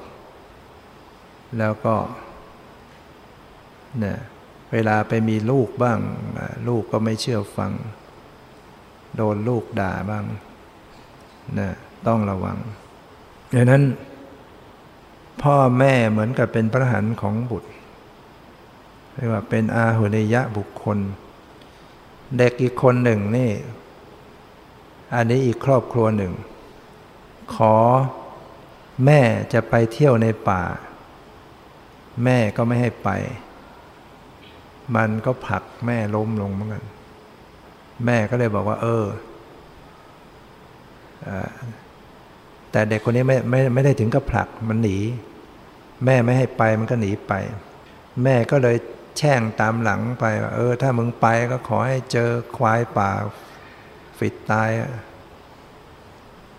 [1.58, 1.94] แล้วก็
[4.00, 4.18] เนี่ย
[4.72, 5.98] เวลาไปมีลูกบ้าง
[6.68, 7.72] ลูกก็ไม่เชื่อฟัง
[9.16, 10.24] โดนลูกด่าบ้าง
[11.58, 11.68] นะ
[12.06, 12.58] ต้องระวัง
[13.54, 13.82] ดังนั้น
[15.42, 17.70] พ่อแม่เหมือนกับเป็นพระหันของบุตร
[19.18, 20.98] เรียกว่าเป็นอาหุเนยะบุคคล
[22.38, 23.50] เด็กอีกคนหนึ่งนี่
[25.14, 26.32] อันนี้อีกครอบครัวหนึ่ง
[27.54, 27.74] ขอ
[29.04, 29.20] แม่
[29.52, 30.62] จะไปเที่ยวในป่า
[32.24, 33.08] แม่ก็ไม่ให้ไป
[34.96, 36.84] มันก็ผลักแม่ล้มลงเหมือนกัน
[38.04, 39.04] แม่ก็เลยบอกว่า เออ
[42.70, 44.98] แต่เด็กคนนี้ไม่ไม่ไม่ได้ถึงกับผลักมันหนี
[46.04, 47.32] แม่ไม่ให้ไปมันก็หนีไป
[48.24, 48.76] แม่ก็เลย
[49.18, 53.10] แช่งตามหลังไปว่าเออ ถ้ามึงไปก็ขอให้เจอควายป่า
[54.18, 54.70] ฟิดตาย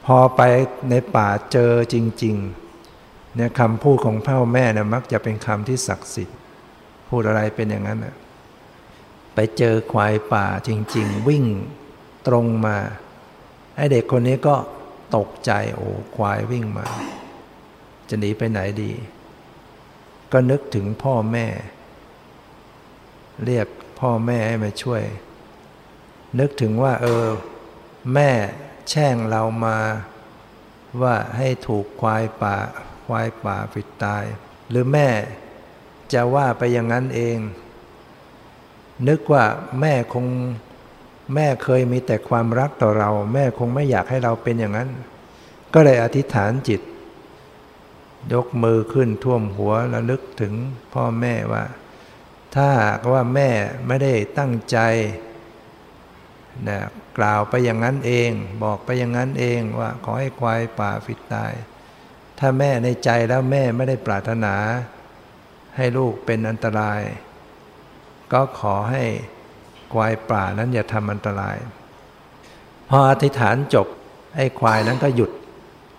[0.06, 0.42] พอไป
[0.90, 2.36] ในป่าเจอจริง
[2.86, 6.38] ๆ เนี่ยคำพูดของพ่อแม่เนี่ยมักจะเป็นคำที่ศักดิ์สิทธิ์
[7.10, 8.00] พูดอะไรเป็นอย่างนั้น
[9.34, 11.46] ไปเจอควายป่าจริง ๆ วิ่ง
[12.28, 12.78] ตรงมา
[13.76, 14.56] ไอเด็กคนนี้ก็
[15.16, 16.86] ตกใจโอ้ควายวิ่งมา
[18.10, 18.92] จะหนีไปไหนดี
[20.32, 21.48] ก็นึกถึงพ่อแม่
[23.46, 23.68] เรียก
[24.00, 25.04] พ่อแม่ให้มาช่วย
[26.40, 27.26] นึกถึงว่า เออ
[28.14, 28.30] แม่
[28.90, 29.78] แช่งเรามา
[31.02, 32.58] ว่าให้ถูกควายป่า
[33.06, 34.24] ควายป่าฟิดตาย
[34.70, 35.08] หรือแม่
[36.14, 37.38] จะว่าไปอย่างนั้นเอง
[39.08, 39.44] นึกว่า
[39.82, 40.26] แม่คง
[41.36, 44.90] แม่เคยมีแต่ความรักต่อเรา แม่คงไม่อยากให้เราเป็นอย่างนั้น
[45.74, 46.82] ก็เลยอธิษฐานจิต
[48.34, 50.54] ยกมือขึ้นท่วมหัวแล้วลึกถึง
[50.94, 51.64] พ่อแม่ว่า
[52.56, 53.50] ถ้าหากว่าแม่
[53.88, 54.78] ไม่ได้ตั้งใจ
[56.68, 56.80] นะ
[57.18, 58.32] กล่าวไปอย่างนั้นเอง
[58.64, 61.54] บอกไปอย่างนั้นเองว่าขอให้ควายป่าฟิดตาย
[62.40, 64.56] ถ้าแม่ในใจแล้วแม่ไม่ได้ปรารถนา
[65.76, 67.02] ใให้ลูกเป็นอันตราย
[68.34, 69.04] ก็ขอให้
[69.94, 71.58] ควายป่านั้นอย่าทำอันตราย
[72.90, 73.88] พออธิษฐานจบ
[74.36, 75.32] ไอ้ควายนั้นก็หยุด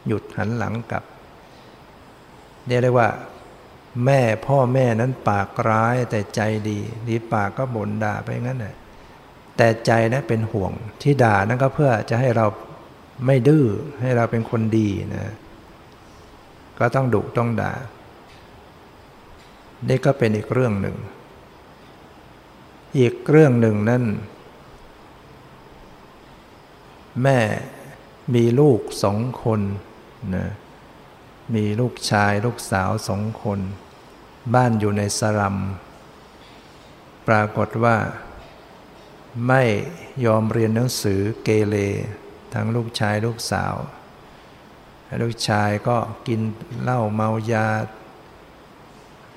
[0.08, 1.04] หยุดหันหลังกลับ
[2.66, 3.08] เรียกว่า
[4.04, 8.74] แม่พ่อแม่นั้นปากร้ายแต่ใจดีดีปากก็บ่นด่าไปงั้นแหละ
[9.56, 10.72] แต่ใจนะเป็นห่วง
[11.02, 12.46] ที่ด่านั่นก็เพื่อจะให้เรา
[13.26, 13.66] ไม่ดื้อ
[14.00, 15.32] ให้เราเป็นคนดีนะ
[16.78, 17.72] ก็ต้องดุต้องด่า
[19.88, 20.96] นี่ก็เป็นอีกเรื่องหนึ่ง
[22.98, 24.04] อีกเรื่องหนึ่งนั่น
[27.22, 27.38] แม่
[28.34, 29.60] มีลูกสองคน
[30.36, 30.46] นะ
[31.54, 33.60] มีลูกชายลูกสาวสองคน
[34.54, 35.56] บ้านอยู่ในสลัม
[37.28, 37.96] ปรากฏว่า
[39.48, 39.62] ไม่
[40.24, 41.76] ยอมเรียนหนังสือเกเร
[42.54, 43.74] ทั้งลูกชายลูกสาว
[45.22, 45.96] ลูกชายก็
[46.28, 46.40] กิน
[46.82, 47.68] เหล้าเมายา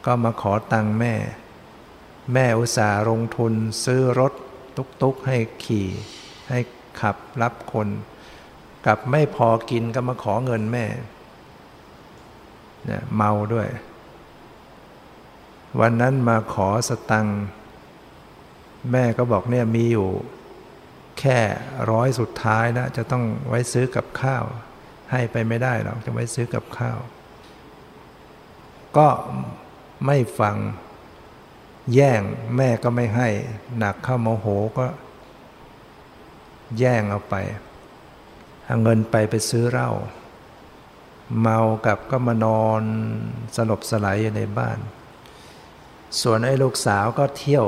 [0.06, 1.16] ก็มาขอตังค์แม่
[2.34, 4.34] แม่อุตส่าห์ลงทุนซื้อรถ
[5.02, 5.88] ตุกๆให้ขี่
[6.50, 6.60] ให้
[7.02, 7.88] ขับรับคน
[8.86, 10.86] กับไม่พอกินก็มาขอเงินแม่
[12.86, 13.68] เนี่ยเมาด้วย
[15.80, 17.28] วันนั้นมาขอสตัง
[18.92, 20.10] แม่ก็บอกเนี่ยมีอยู่
[21.20, 21.40] แค่
[21.92, 24.44] ร้อยสุดท้ายนะจะต้องไว้ซื้อกับข้าว
[25.12, 27.00] ให้ไปไม่ได้หรอกจะไว้ซื้อกับข้าว
[28.98, 29.08] ก็
[30.06, 30.58] ไม่ฟัง
[31.94, 32.22] แย่ง
[32.58, 33.30] แม่ก็ไม่ให้
[33.78, 34.86] หนักเข้าโมโหก็
[36.80, 37.36] แย่งเอาไป
[38.66, 39.92] เอาเงินไปไปซื้อเหล้า
[41.42, 42.82] เมากับก็มานอน
[43.56, 44.78] สลบสลายอยู่ในบ้าน
[46.22, 47.68] ส่วนไอ้ลูกสาวก็เที่ยว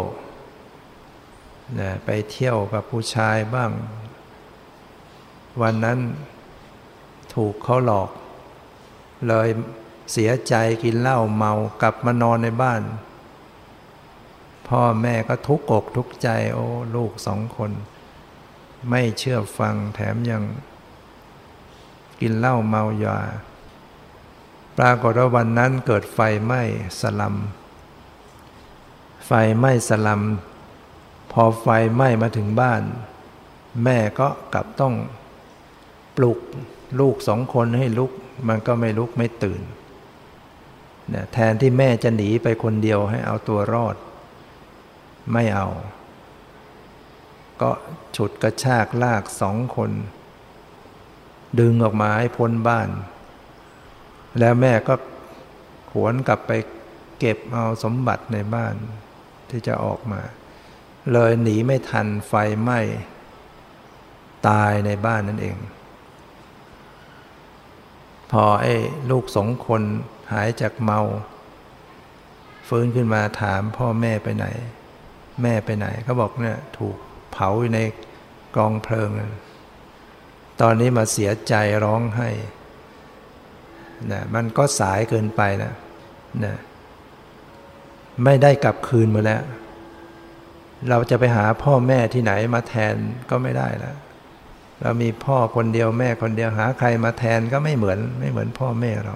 [1.80, 3.72] นะไปเที่ยวกับผู้ชายบ้าง
[5.62, 6.00] วันนั้น
[7.34, 8.10] ถูกเขาหลอก
[9.28, 9.48] เลย
[10.12, 12.82] เสียใจกินเหล้าเมากลับมานอนในบ้าน
[14.68, 17.72] พ่อแม่ก็ทุกอกทุกใจโอ้ลูกสองคน
[18.90, 20.44] ไม่เชื่อฟังแถมยัง
[22.22, 23.18] กินเหล้าเมายา
[24.78, 26.62] ปรากฏว่าวันนั้นเกิดไฟไหม้
[27.02, 27.36] สลัม
[29.26, 30.22] ไฟไหม้สลัม
[31.32, 32.82] พอไฟไหม้มาถึงบ้าน
[33.84, 34.94] แม่ก็กลับต้อง
[36.18, 36.40] ปลุก
[37.00, 38.12] ลูกสองคนให้ลุก
[38.48, 39.62] มันก็ไม่ลุกไม่ตื่น
[41.10, 43.96] เนี่ยแทนที่แม่จะหนีไปคนเดียวให้เอาตัวรอด
[45.34, 45.68] ไม่เอา
[47.62, 47.72] ก็
[48.16, 49.92] ฉุดกระชากลากสองคน
[51.60, 52.90] ดึงออกมาให้พ้นบ้าน
[54.40, 54.94] แล้วแม่ก็
[55.94, 56.52] หวนกลับไป
[57.20, 58.76] เก็บเอาสมบัติในบ้าน
[59.50, 60.22] ที่จะออกมา
[61.12, 62.80] เลยหนีไม่ทันไฟไหม้
[64.48, 65.58] ตายในบ้านนั่นเอง
[68.32, 68.76] พอไอ้
[69.12, 69.82] ลูกสองคน
[70.32, 71.00] หายจากเมา
[72.68, 74.46] ฟื้นขึ้นมาถามพ่อแม่ไปไหน
[75.42, 76.96] แม่ไปไหนเขาบอกเนี่ยถูก
[77.32, 77.80] เผาอยู่ใน
[78.58, 79.10] กองเพลิง
[80.62, 82.30] ตอนนี้มาเสียใจร้องไห้
[84.12, 85.74] นะมันก็สายเกินไปนะ
[86.46, 86.56] นะ
[88.24, 89.42] ไม่ได้กลับคืนมาแล้ว
[90.90, 92.96] เราจะไปหาพ่อแม่ที่ไหนมาแทน
[93.30, 93.96] ก็ไม่ได้แล้ว
[94.82, 99.16] เรามีพ่อคนเดียวแม่คนเดียวหาใครมาแทนก็ไม่เหมือน ไม่เหมือนพ่อแม่เรา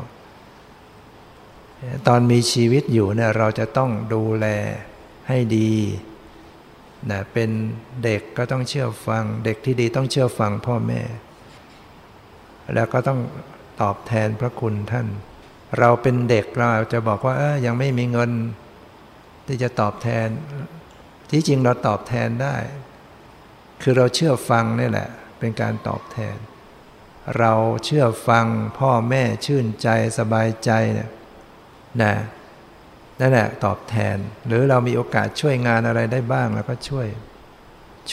[2.07, 4.47] ตอนมีชีวิตอยู่เนี่ยเราจะต้องดูแล
[5.27, 5.73] ให้ดี
[7.11, 7.49] นะเป็น
[8.03, 11.01] เด็กก็ต้องเชื่อฟัง เด็กที่ดีต้องเชื่อฟังพ่อแม่
[12.73, 13.19] แล้วก็ต้อง
[13.81, 15.07] ตอบแทนพระคุณท่าน
[15.79, 18.31] เราเป็นเด็กเราจะบอกว่าเออยังไม่มีเงิน
[19.47, 20.27] ที่จะตอบแทน
[21.29, 22.55] ที่จริงเราตอบแทนได้
[23.81, 26.35] คือเราเชื่อฟังนี่แหละ เป็นการตอบแทน
[27.39, 27.53] เรา
[27.85, 28.45] เชื่อฟัง
[28.79, 29.87] พ่อแม่ชื่นใจ
[30.19, 31.09] สบายใจเนี่ย
[32.01, 32.13] นะ
[33.19, 37.07] นั่นแหละตอบแทน หรือเรามีโอกาสช่วยงานอะไรได้บ้างเราก็ช่วย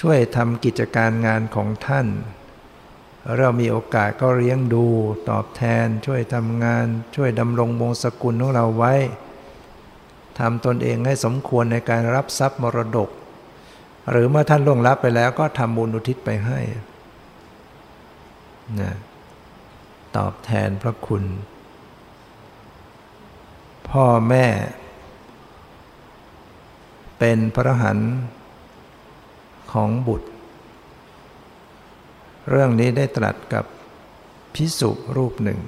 [0.01, 2.07] ช่วยทำกิจการงานของท่าน
[3.39, 4.85] เรามีโอกาสก็เลี้ยงดู
[5.31, 6.85] ตอบแทนช่วยทำงาน
[7.17, 8.95] ช่วยดำรงวงศกุลของเราไว้
[10.39, 13.11] ทำตนเองให้สมควรในการรับทรัพย์มรดก
[14.11, 16.61] หรือเมื่อท่านล่วงลับไปแล้วก็ทำบุญอุทิศไปให้
[18.81, 18.95] นะ
[20.17, 21.25] ตอบแทนพระคุณ
[23.89, 24.47] พ่อแม่
[27.19, 27.99] เป็นพระหัน
[29.73, 30.29] ของบุตร
[32.51, 33.65] เรื่องนี้ได้ตรัสกับ
[34.55, 35.61] พิสุรูปหนึ่ง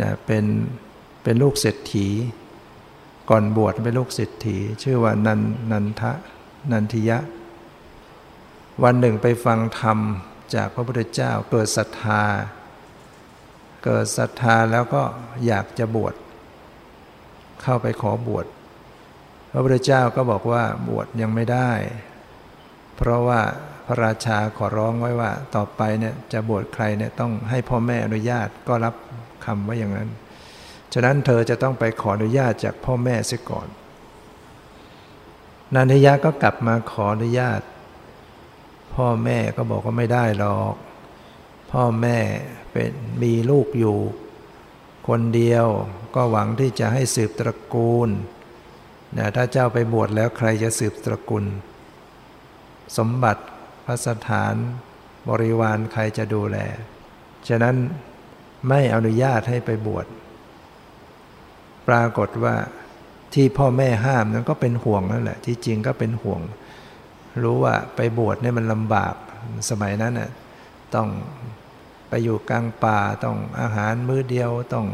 [0.00, 0.44] นะเป็น
[1.22, 2.08] เป็นลูกเศรษฐี
[3.30, 5.40] ก่อนบวชเป็นลูกเศรษฐี ชื่อว่านัน
[5.70, 6.12] นันทะ
[6.72, 7.18] นันทิยะ
[8.82, 9.98] วันหนึ่งไปฟังธรรม
[10.54, 12.22] จากพระพุทธเจ้าเกิดศรัทธา
[13.84, 15.02] เกิดศรัทธาแล้วก็
[15.46, 16.14] อยากจะบวช
[17.62, 18.46] เข้าไปขอบวช
[19.50, 21.70] พระพุทธเจ้าก็บอกว่าบวชยังไม่ได้
[22.96, 23.40] เพราะว่า
[23.90, 28.94] ระราชาขอร้องไว้ว่า ต่อไปเนี่ยจะบวชใครเนี่ยต้องให้พ่อแม่อนุญาตก็รับ
[29.44, 30.10] คำว่าอย่างนั้น
[30.92, 33.68] ฉะนั้นเธอจะต้องไปขออนุญาตจากพ่อแม่เสียก่อน
[35.74, 37.60] นันทยะก็กลับมาขออนุญาต
[38.94, 40.74] พ่อแม่ก็บอกว่าไม่ได้หรอก
[41.72, 42.18] พ่อแม่
[42.72, 43.98] เป็นมีลูกอยู่
[45.08, 45.66] คนเดียว
[46.14, 48.08] ก็หวังที่จะให้สืบตระกูล
[49.18, 51.44] นะถ้าเจ้าไปบวชแล้วใครจะสืบตระกูล
[52.98, 53.42] สมบัติ
[53.84, 54.54] พระสถาน
[55.28, 56.58] บริวารใครจะดูแล
[57.48, 57.76] ฉะนั้น
[58.68, 60.06] ไม่อนุญาตให้ไปบวช
[61.88, 62.54] ปรากฏว่า
[63.34, 66.40] ที่พ่อแม่ห้ามนั้นก็เป็นห่วงนั่นแหละ ที่จริงก็เป็นห่วง
[67.42, 69.14] รู้ว่าไปบวชเนี่ยมันลำบาก
[69.70, 70.30] สมัยนั้นน่ะ
[70.94, 71.08] ต้อง
[72.08, 74.86] ไปอยู่กลางป่าต้องอาหารมื้อเดียวต้อง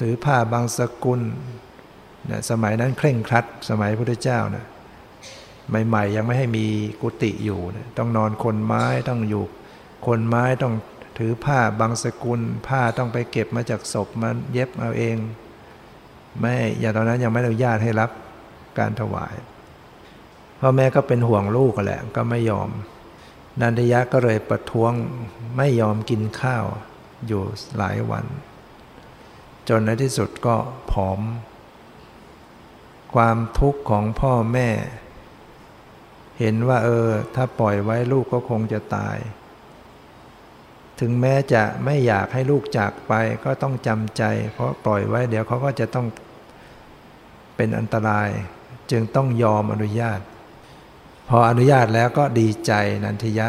[0.00, 1.20] ถือผ้าบางสกุล
[2.30, 4.64] นะสมัยนั้นเคร่งครัด สมัยพระพุทธเจ้านะ
[5.68, 6.66] ใหม่ๆยังไม่ให้มี
[7.02, 9.44] กุฏิอยู่นะต้องนอนคนไม้ต้องอยู่
[10.06, 10.74] คนไม้ต้อง
[11.18, 15.16] ถือผ้าบางสกุล ผ้าต้องไปเก็บมาจากศพมาเย็บเอาเอง
[16.38, 18.10] ไม่อย่างตอนนั้นยังไม่อนุญาตให้รับ
[18.78, 19.34] การถวาย
[20.60, 22.68] พ่อแม่ก็เป็นห่วงลูกกันแหละก็ไม่ยอม
[23.60, 24.92] นันทยะก็เลยประท้วง
[25.56, 26.64] ไม่ยอมกินข้าว
[27.26, 27.42] อยู่
[27.76, 28.24] หลายวัน
[29.68, 30.56] จนในที่สุดก็
[30.90, 31.20] ผอม
[33.14, 34.68] ความทุกข์ของพ่อแม่
[36.40, 39.18] เห็นว่าเออ ถ้าปล่อยไว้ลูกก็คงจะตาย
[41.00, 43.12] ถึงแม้จะไม่อยากให้ลูกจากไป
[43.44, 46.06] ก็ต้องจำใจ เพราะปล่อยไว้เดี๋ยวเขาก็จะต้อง
[47.56, 48.28] เป็นอันตราย
[48.90, 50.20] จึงต้องยอมอนุญาต
[51.28, 52.72] พออนุญาตแล้วก็ดีใจ
[53.04, 53.48] นันทิยะ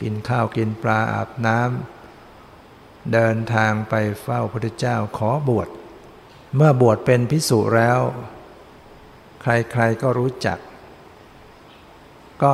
[0.00, 5.68] กินข้าวกินปลาอาบน้ำเดินทางไปเฝ้าพระพุทธเจ้าขอบวช
[6.56, 8.00] เมื่อบวชเป็นพิสุแล้ว
[9.42, 10.58] ใครๆก็รู้จัก
[12.42, 12.52] ก็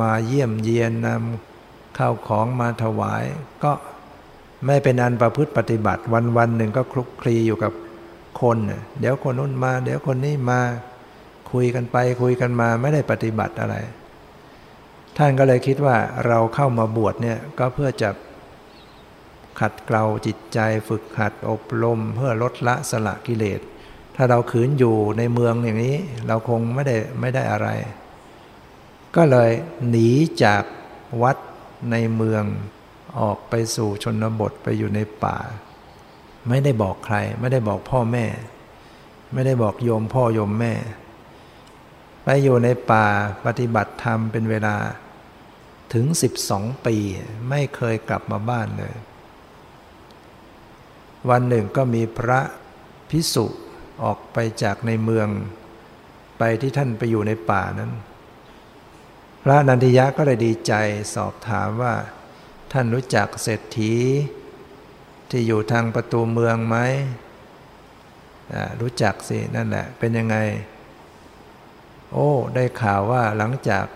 [0.00, 3.24] มาเยี่ยมเยียนนำข้าวของมาถวาย
[3.64, 3.72] ก็
[4.66, 7.72] ไม่เป็นอันประพฤติปฏิบัติ วันวันหนึ่งก็คลุกคลีอยู่กับ
[8.40, 8.58] คน
[9.00, 10.60] เดี๋ยวคนนู้นมา เดี๋ยวคนนี้มา
[11.52, 13.74] คุยกันไปคุยกันมาไม่ได้ปฏิบัติอะไร
[15.16, 15.96] ท่านก็เลยคิดว่า
[16.26, 18.10] เราเข้ามาบวชเนี่ยก็เพื่อจะ
[19.60, 23.60] ขัดเกลาจิตใจฝึกหัดอบรม เพื่อลดละสละกิเลส
[24.16, 25.96] ถ้าเราขืนอยู่ในเมืองอย่างนี้
[26.26, 27.68] เราคงไม่ได้ไม่ได้อะไร
[29.16, 29.50] ก็เลย
[29.88, 30.08] หนี
[30.44, 30.62] จาก
[31.22, 31.36] วัด
[31.90, 32.44] ในเมือง
[33.20, 35.38] ออกไปสู่ชนบทไปอยู่ในป่า
[36.48, 38.26] ไม่ได้บอกใคร ไม่ได้บอกพ่อแม่
[39.32, 40.72] ไม่ได้บอกโยมพ่อโยมแม่
[42.24, 43.06] ไปอยู่ในป่า
[43.44, 44.76] ปฏิบัติธรรมเป็นเวลา
[45.92, 46.96] ถึงสิบสองปี
[47.48, 48.94] ไม่เคยกลับมาบ้านเลย
[51.30, 52.40] วันหนึ่งก็มีพระ
[53.10, 53.46] พิสุ
[54.02, 55.28] ออกไปจากในเมือง
[56.38, 57.92] ไปที่ท่านไปอยู่ในป่านั้น
[59.48, 60.72] พระนันทิยะก็เลยดีใจ
[61.14, 61.94] สอบถามว่า
[62.72, 63.94] ท่านรู้จักเศรษฐี
[65.30, 66.76] ที่อยู่ทางประตูเมืองไหม
[68.80, 70.36] รู้จักสินั่นแหละเป็นยังไง
[72.12, 73.86] โอ้ ได้ข่าวว่าหลังจาก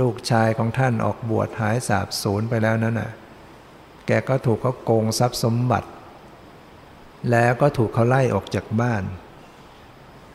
[0.00, 3.10] ลูกชายของท่านออกบวชหายสาบสูญไปแล้วนั่นน่ะ
[4.06, 5.88] แกก็ถูกเขาโกงทรัพย์สมบัติ
[7.30, 9.02] แล้วก็ถูกเขาไล่ออกจากบ้าน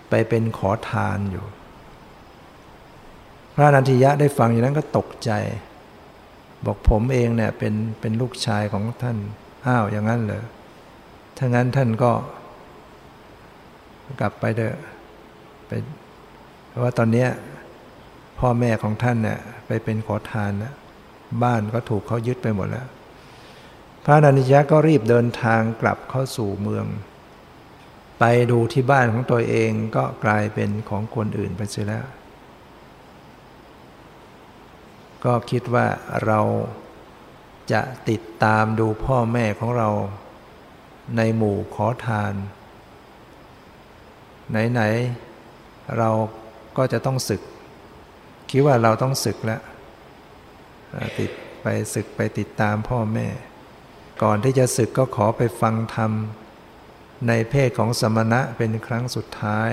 [0.10, 1.46] ไปเป็นขอทานอยู่
[3.60, 5.32] พระนันทิยะได้ฟังอย่างนั้นก็ตกใจ
[6.66, 9.18] บอกผมเองเนี่ยเป็นเป็นลูกชายของท่าน
[9.66, 10.44] อ้าวอย่างนั้นเหรอ
[11.38, 12.12] ถ้างั้นท่านก็
[14.20, 14.76] กลับไปเถอะ
[15.68, 15.72] ไป
[16.70, 17.26] เพราะว่าตอนนี้
[18.40, 20.74] พ่อแม่ของท่านเนี่ยไปเป็นขอทานนะ
[21.44, 22.88] บ้านก็ถูกเขายึดไปหมดแล้ว
[24.06, 26.86] พระนันทิยะก็รีบเดินทางกลับเข้าสู่เมือง
[28.20, 32.06] ไปดูที่บ้านของตัวเองก็กลายเป็นของคนอื่นไปเสียแล้ว
[35.26, 35.88] ก็คิดว่า
[36.26, 36.40] เรา
[37.72, 39.90] จะติดตามดูพ่อแม่ของเรา
[41.18, 42.34] ในหมู่ขอทาน
[44.50, 44.82] ไหน
[45.40, 46.10] ๆ เรา
[46.78, 47.42] ก็จะต้องศึก
[48.52, 49.62] คิดว่าเราต้องศึกแล้ว
[51.20, 53.28] ติดไปศึกไปติดตามพ่อแม่
[54.24, 56.12] ก่อนที่จะศึกก็ขอไปฟังธรรม
[57.28, 59.72] ในเพศของสมณะเป็นครั้งสุดท้าย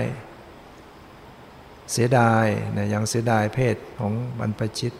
[1.91, 4.93] เสียดายนะยังเสียดายเพศของบรรพชิต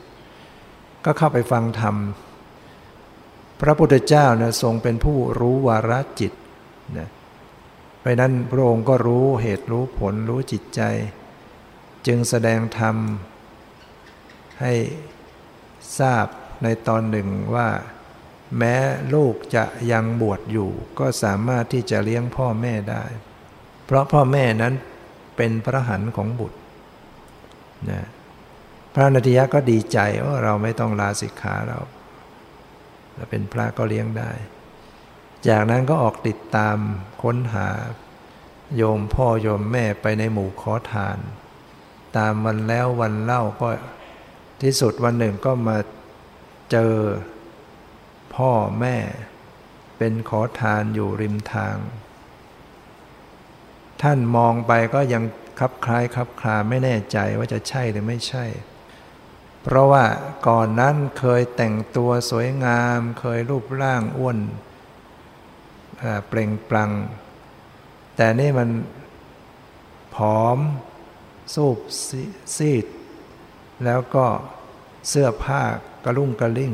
[1.05, 1.95] ก็เข้าไปฟังธรรม
[3.61, 6.33] พระพุทธเจ้านะทรงเป็นผู้รู้วาระจิต
[6.97, 7.09] นะ
[8.01, 10.81] ไปนั้นพระองค์ก็รู้เหตุรู้ผลรู้จิตใจ
[12.07, 12.95] จึงแสดงธรรม
[14.61, 14.73] ให้
[15.99, 16.27] ทราบ
[16.63, 17.69] ในตอนหนึ่งว่า
[18.57, 18.75] แม้
[19.13, 23.03] ลูกจะยังบวชอยู่ ก็สามารถที่จะเลี้ยงพ่อแม่ได้
[23.85, 24.73] เพราะพ่อแม่นั้น
[25.37, 26.59] เป็นพระหันของบุตร
[27.91, 28.01] นะ
[28.97, 31.79] พระนัติยะก็ดีใจว่าเราไม่ต้องลาสิกขาเรา
[33.15, 34.31] เราเป็นพระก็เลี้ยงได้
[35.47, 36.77] จากนั้นก็ออกติดตาม
[37.23, 37.69] ค้นหา
[38.75, 41.17] โยมพ่อโยมแม่ไปในหมู่ขอทาน
[42.17, 43.69] ตามวันแล้ววันเล่าก็
[44.61, 45.77] ที่สุดวันหนึ่งก็มา
[46.71, 46.93] เจอ
[48.35, 48.97] พ่อแม่
[49.97, 51.77] เป็นขอทานอยู่ริมทาง
[54.01, 55.23] ท่านมองไปก็ยัง
[55.59, 58.45] คับคล้ายคับคลาไม่แน่ใจว่าจะใช่หรือไม่ใช่
[59.67, 60.05] เพราะว่า
[60.47, 64.37] ก่อนนั้นเคยแต่งตัวสวยงาม เคยรูปร่างอ้วน
[66.27, 66.91] เปล่งปลัง
[68.15, 68.69] แต่นี่มัน
[70.15, 70.59] ผอม
[71.53, 71.79] สูบ
[72.57, 72.85] ซีด
[73.85, 74.25] แล้วก็
[75.09, 75.61] เสื้อผ้า
[76.05, 76.73] กระลุ่งกระลิ่ง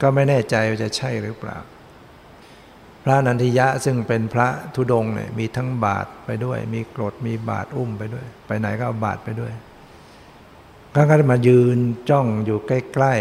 [0.00, 1.58] ก็ไม่แน่ใจว่าจะใช่หรือเปล่า
[3.02, 9.52] พระนันทิยะซึ่งเป็นพระธุดงเนี่ยมีทั้งบาทไปด้วย มีกรดมีบาทอุ้มไปด้วย ไปไหนก็เอาบาทไปด้วย
[10.98, 11.78] ก็ก็มายืน
[12.10, 13.14] จ้องอยู่ใกล้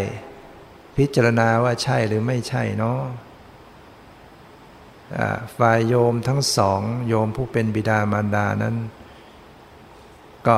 [0.46, 3.02] ๆ พิจารณาว่าใช่หรือไม่ใช่เนาะ
[5.58, 8.76] ฝ่ายโยมทั้งสอง โยมผู้เป็นบิดามารดานั้น
[10.48, 10.58] ก็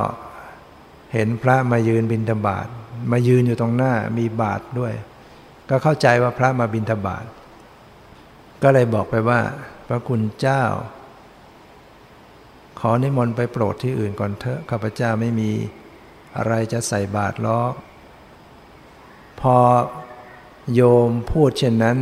[1.13, 2.67] เห็นพระมายืนบิณฑบาต
[3.11, 4.93] มายืนอยู่ตรงหน้ามีบาทด้วย
[5.69, 7.25] ก็เข้าใจว่าพระมาบิณฑบาต
[8.63, 9.41] ก็เลยบอกไปว่า
[9.87, 10.63] พระคุณเจ้า
[12.79, 15.51] ขอนิมนต์ไปโปรดที่อื่นก่อนเถอะข้าพเจ้าไม่มี
[16.37, 17.61] อะไรจะใส่บาตรล้อ
[19.39, 19.57] พอ
[20.73, 21.97] โยมพูดเช่นนั้น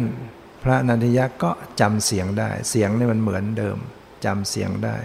[0.64, 3.78] พระนันทยะก็จำเสียงได้ เสียงนี่มันเหมือนเดิม
[4.26, 4.98] จำเสียงได้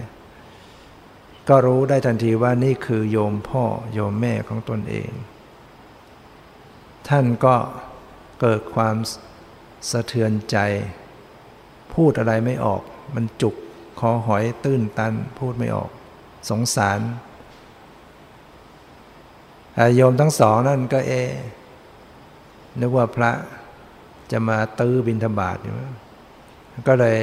[1.48, 3.64] ก็รู้ได้ทันทีว่านี่คือโยมพ่อ
[3.94, 5.10] โยมแม่ของตนเอง
[7.08, 7.56] ท่านก็
[8.40, 8.96] เกิดความ
[9.90, 10.56] สะเทือนใจ
[11.94, 12.82] พูดอะไรไม่ออก
[13.14, 13.54] มันจุก
[14.00, 15.90] คอหอยตื้นตันพูดไม่ออก
[16.50, 17.00] สงสาร
[19.94, 21.12] โยมทั้งสองนั่นก็เอ
[22.80, 23.30] นึกว่าพระ
[24.32, 25.74] จะมาตื้อบินธบาตอยู่
[26.88, 27.18] ก็เลย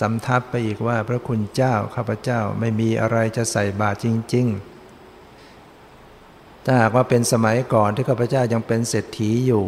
[0.00, 4.46] สำทับไปอีกว่าพระคุณเจ้าข้าพเจ้าไม่มีอะไรจะใส่บาตรจริง
[5.36, 9.66] ๆ ถ้าหากว่าเป็นสมัยก่อนที่ข้าพเจ้ายังเป็นเศรษฐีอยู่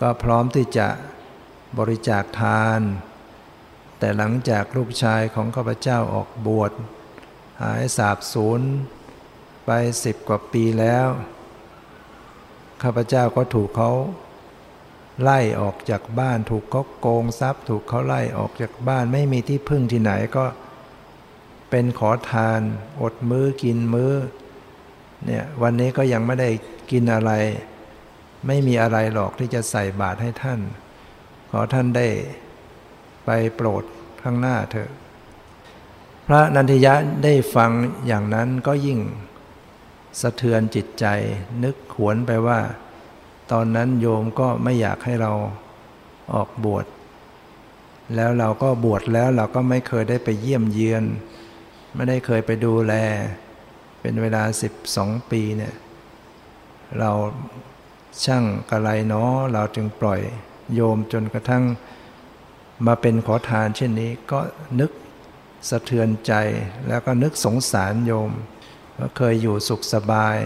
[0.00, 0.88] ก็พร้อมที่จะ
[1.78, 2.80] บริจาคทาน
[3.98, 6.72] แต่หลังจากลูกชายของข้าพเจ้าออกบวช
[7.62, 8.60] หายสาบสูญ
[9.72, 11.08] ไปสิบกว่าปีแล้ว
[12.82, 13.90] ข้าพเจ้าก็ถูกเขา
[15.22, 20.44] ไล่ออกจากบ้าน ถูกเขาโกงทรัพย์ ถูกเขาไล่ออกจากบ้านไม่มีที่พึ่งที่ไหนก็
[21.70, 22.60] เป็นขอทาน
[23.02, 24.12] อดมื้อกินมื้อ
[25.24, 26.50] เนี่ยวันนี้ก็ยังไม่ได้
[26.90, 27.32] กินอะไร
[28.46, 30.60] ไม่มีอะไรหรอกที่จะใส่บาตรให้ท่าน
[31.50, 32.08] ขอท่านได้
[33.24, 33.84] ไปโปรด
[34.22, 34.90] ข้างหน้าเถอะ
[36.26, 36.94] พระนันทยะ
[37.24, 37.70] ได้ฟัง
[38.06, 39.00] อย่างนั้นก็ยิ่ง
[40.20, 41.06] สะเทือนจิตใจ
[41.64, 42.60] นึกขวนไปว่า
[43.52, 45.32] ตอนนั้นโยมก็ไม่อยากให้เรา
[46.34, 46.86] ออกบวช
[48.14, 51.04] แล้วเราก็บวชแล้วเราก็ไม่เคยได้ไปเยี่ยมเยือน
[51.94, 52.94] ไม่ได้เคยไปดูแล
[54.00, 55.74] เป็นเวลาสิบสองปีเนี่ย
[56.98, 57.10] เรา
[58.24, 60.20] ช่างกระไรเนาะเราจึงปล่อย
[60.74, 61.64] โยมจนกระทั่ง
[62.86, 64.40] มาเป็นขอทานเช่นนี้ก็
[64.80, 64.90] นึก
[65.70, 66.32] สะเทือนใจ
[66.88, 68.30] แล้วก็นึกสงสารโยม
[69.00, 70.36] ก็เคยอยู่สุขสบาย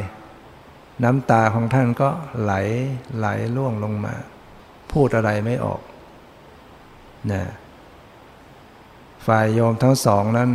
[1.04, 2.10] น้ำตาของท่านก็
[2.42, 2.52] ไหล
[3.18, 3.26] ไหล
[3.56, 4.14] ล่วงลงมา
[4.92, 5.80] พูดอะไรไม่ออก
[7.32, 7.44] นะ
[9.26, 10.50] ฝ่ายโยมทั้งสองนั้น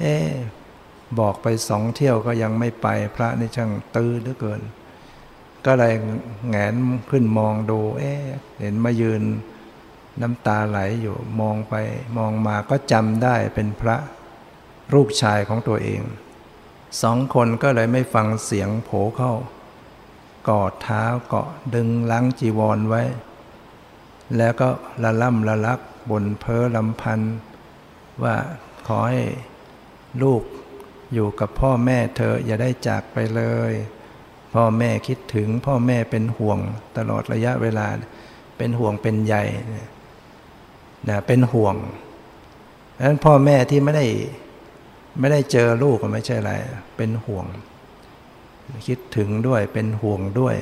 [0.00, 0.16] เอ๊
[1.18, 2.86] บอกไปสองเที่ยวก็ยังไม่ไป
[3.16, 4.60] พระนี่ช่างตื้อเหลือเกิน
[5.66, 5.94] ก็เลย
[6.48, 6.74] แงน
[7.10, 8.12] ขึ้นมองดู เอ๊
[8.60, 9.22] เห็นมายืน
[10.20, 11.74] น้ำตาไหลอยู่มองไป
[12.16, 13.96] มองมาก็จำได้เป็นพระ
[14.92, 16.02] รูปชายของตัวเอง
[17.02, 19.32] สองคนก็เลยไม่ฟังเสียงโผเข้า
[20.48, 23.02] กอดเท้าเกาะดึงล้างจีวรไว้
[24.36, 24.68] แล้วก็
[25.02, 25.80] ละล่ำละลัก
[26.10, 27.20] บนเพ้อลำพัน
[28.22, 28.36] ว่า
[28.86, 29.22] ขอให้
[30.22, 30.42] ลูก
[31.14, 33.72] อยู่กับพ่อแม่เธออย่าได้จากไปเลย
[34.54, 36.58] พ่อแม่คิดถึงพ่อแม่เป็นห่วง
[36.96, 37.86] ตลอดระยะเวลา
[38.56, 39.44] เป็นห่วงเป็นใหญ่
[41.08, 41.76] นะเป็นห่วง
[42.96, 44.06] ดังนั้นพ่อแม่ที่ไม่ได้
[45.18, 46.52] ไม่ได้เจอลูกก็ไม่ใช่อะไร
[46.96, 47.46] เป็นห่วง
[48.86, 50.56] คิดถึงด้วยเป็นห่วงด้วย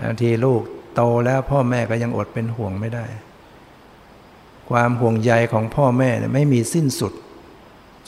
[0.00, 0.62] บางทีลูก
[0.94, 3.06] โตแล้วพ่อแม่ก็ยังอดเป็นห่วงไม่ได้
[4.70, 7.12] ความห่วงใยของพ่อแม่ไม่มีสิ้นสุด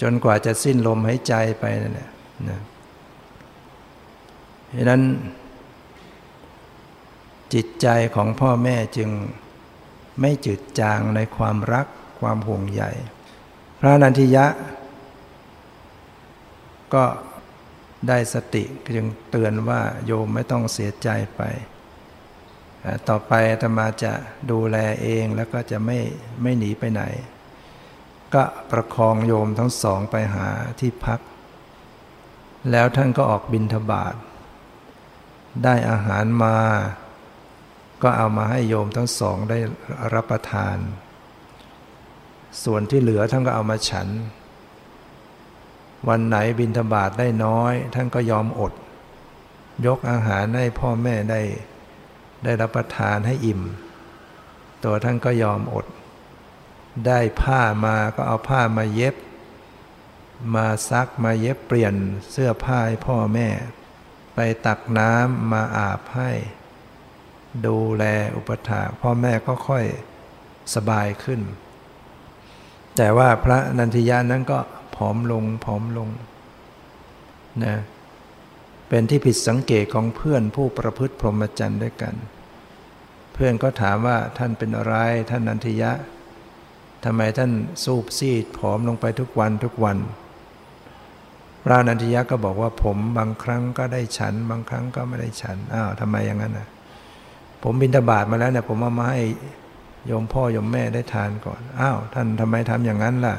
[0.01, 2.11] จนกว่าจะสิ้นลมหายใจไปนั่นแหละ
[2.49, 2.61] นะ
[4.77, 5.03] ดังนั้น
[7.55, 9.11] จิตใจของพ่อแม่จึง
[10.21, 11.87] ไม่จืดจางในความรัก
[12.21, 12.83] คความห่วงใย
[13.81, 14.47] พระนันทิยะ
[16.95, 17.05] ก็
[18.09, 18.65] ได้สติ
[18.97, 21.43] จึงเตือนว่าโยมไม่ต้องเสียใจไป
[23.09, 23.33] ต่อไป
[23.63, 24.13] ธรรมาจะ
[24.51, 25.99] ดูแลเองแล้วก็จะไม่
[26.43, 27.03] ไม่หนีไปไหน
[28.35, 30.49] ก็ประคองโยมทั้งสองไปหา
[30.81, 31.21] ที่พัก
[32.71, 34.15] แล้วท่านก็ออกบินทบาท
[35.65, 36.57] ได้อาหารมา
[38.03, 39.59] ก็เอามาให้โยมทั้งสองได้
[40.15, 40.77] รับประทาน
[42.65, 44.09] ส่วนที่เหลือท่านก็เอามาฉัน
[46.09, 48.73] วันไหนบินทบาทได้น้อย ท่านก็ยอมอด
[49.87, 51.41] ยกอาหารให้พ่อแม่ได้
[52.45, 53.63] ได้รับประทานให้อิ่ม
[54.85, 55.87] ตัวท่านก็ยอมอด
[57.07, 59.15] ได้ผ้ามาก็เอาผ้ามาเย็บ
[60.55, 61.95] มาซักมาเย็บเปลี่ยน
[62.31, 63.49] เสื้อผ้าให้พ่อแม่
[64.35, 66.31] ไปตักน้ำมาอาบให้
[67.67, 68.05] ดูแล
[68.37, 69.85] อุปถาพ่อแม่ก็ค่อย
[70.75, 71.41] สบายขึ้น
[72.97, 74.59] แต่ว่าพระนันทิยานั้นก็
[74.97, 76.09] ผอมลงผอมลง
[77.65, 77.77] นะ
[78.89, 82.15] เป็นที่ผิดสังเกตของเพื่อนผู้ประพฤติพรหมจรรย์ด้วยกัน
[83.33, 84.95] เพื่อนก็ถามว่าท่านเป็นอะไร
[85.31, 85.93] ท่านนันทิยะ
[87.05, 87.51] ทำไมท่าน
[87.85, 89.99] สูบซีดผอมลงไปทุกวันทุกวัน
[91.65, 96.69] พระนันทิยะก็บอกว่าผมบางครั้งก็ได้ฉัน บางครั้งก็ไม่ได้ฉันอ้าวทำไมอย่างนั้นนะ
[97.63, 99.21] ผมบินทบาทมาแล้วเนี่ยผมเอามาให้
[100.07, 103.35] โยมพ่อโยมแม่ได้ทานก่อน อ้าว ท่านทำไมทำอย่างนั้นล่ะ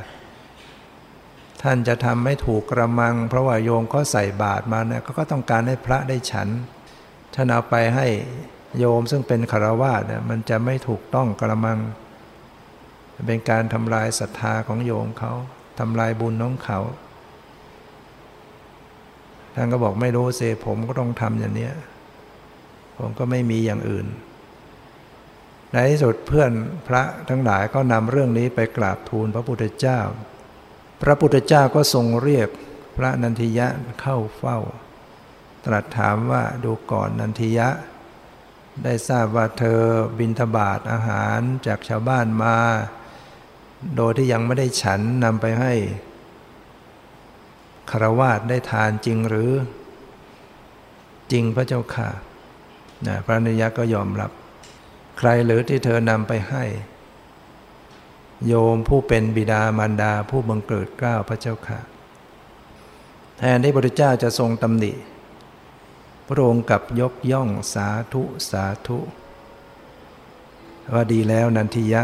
[1.66, 6.48] ท่านจะทำไม่ถูกกระมัง เพราะว่าโยมเขาใส่บาตรมาเนี่ยก็ต้องการให้พระได้ฉัน
[7.34, 8.08] ท่านเอาไปให้
[8.80, 11.80] โยมซึ่งเป็นคารวาสเนี่ยมันจะไม่ถูกต้องกระมัง
[13.28, 15.32] เป็นการทำลายศรัทธาของโยมเขา
[15.80, 16.80] ทำลายบุญน้องเขา
[19.56, 21.70] ท่านก็บอกไม่รู้เสผมก็ต้องทำอย่างนี้
[22.98, 24.08] ผมก็ไม่มีอย่างอื่น
[25.72, 26.52] ในที่สุดเพื่อน
[26.88, 30.00] พระทั้งหลายก็นำเรื่องนี้ไปกราบทูลพระพุทธเจ้า
[31.02, 32.50] พระพุทธเจ้าก็ทรงเรียก
[32.98, 33.68] พระนันทิยะ
[34.02, 34.60] เข้าเฝ้า
[35.66, 37.70] ตรัสถามว่าดูก่อนนันทิยะ
[38.84, 39.82] ได้ทราบว่าเธอ
[40.20, 42.58] บินทบาทอาหารจากชาวบ้านมา
[43.96, 45.74] โดยที่ยังไม่ได้ฉันนำไปให้
[47.92, 49.52] คารวาสได้ทานจริงหรือ
[51.32, 52.10] จริงพระเจ้าค่ะ
[53.08, 54.32] นะพระนิยะก็ยอมรับ
[55.18, 56.64] ใครหรือที่เธอนำไปให้
[58.48, 61.80] โยมผู้เป็นบิดามารดาผู้บังเกิดกล้าวพระเจ้าค่ะ
[63.38, 64.92] แทนที่พระพุทธเจ้าจะทรงตำหนิ
[66.28, 69.00] พระองค์กับยกย่องสาธุสาธุ
[70.94, 72.04] ว่าดีแล้วนันทิยะ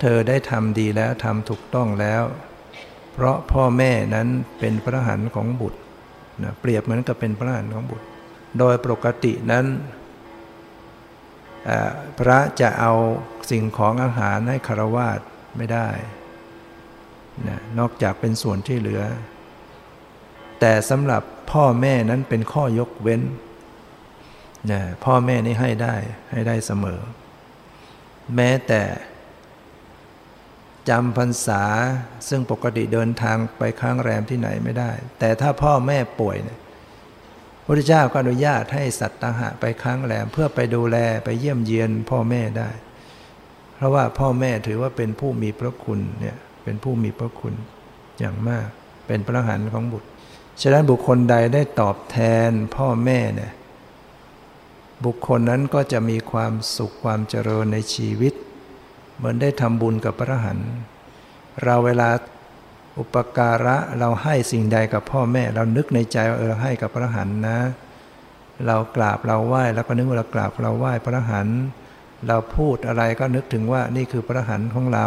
[0.00, 2.22] เธอได้ทำดีแล้วทำถูกต้องแล้ว
[3.12, 4.28] เพราะพ่อแม่นั้น
[4.58, 5.80] เป็นพระหันของบุตร
[6.42, 8.06] นะเปรียบเหมือนกับเป็นพระหันของบุตร
[8.58, 9.66] โดยปกตินั้น
[12.18, 12.92] พระจะเอา
[13.50, 15.20] สิ่งของอาหารให้คารวาส
[15.56, 15.88] ไม่ได้
[17.48, 19.02] นะนอกจากเป็นส่วนที่เหลือ
[20.60, 21.22] แต่สำหรับ
[21.52, 23.22] พ่อแม่นั้นเป็นข้อยกเว้น
[24.72, 25.96] นะพ่อแม่นี่ให้ได้
[26.30, 27.00] ให้ได้เสมอ
[28.36, 28.82] แม้แต่
[30.88, 31.62] จำพรรษา
[32.28, 36.58] ซึ่งปกติเดินทางไปค้างแรมที่ไหนไม่ได้ แต่ถ้าพ่อแม่ป่วยเนี่ย
[37.64, 42.70] พระเจ้าก็อนุญาตให้สัตตหะไปค้างแรมเพื่อไปดูแลไปเยี่ยมเยียนพ่อแม่ได้
[43.78, 47.54] เพราะว่าพ่อแม่ถือว่าเป็นผู้มีพระคุณเนี่ยเป็นผู้มีพระคุณ
[48.18, 48.66] อย่างมาก
[49.06, 50.08] เป็นพระหันของบุตร
[50.62, 52.18] ฉะนั้นบุคคลใดได้ตอบแท
[52.48, 53.52] นพ่อแม่เนี่ย
[55.04, 58.34] บุคคลนั้นก็จะมีความสุขความเจริญในชีวิต
[59.16, 60.58] เหมือนได้ทำบุญกับพระหัน
[61.64, 62.08] เราเวลา
[62.98, 67.58] อุปการะเราให้สิ่งใดกับพ่อแม่ เรานึกในใจว่าเออให้กับพระหันนะ
[68.66, 71.48] เรากราบเราไหว้แล้วก็นึกว่าเรากราบเราไหว้พระหัน
[72.26, 75.06] เราพูดอะไรก็นึกถึงว่านี่คือพระหันของเรา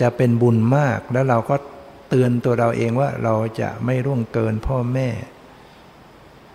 [0.00, 1.56] จะเป็นบุญมากแล้วเราก็
[2.08, 5.08] เตือนตัวเราเองว่าเราจะไม่ร่วงเกินพ่อแม่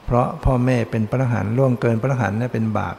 [0.06, 2.96] เพราะพ่อแม่เป็นพระหันร่วงเกินพระหันนี่เป็นบาป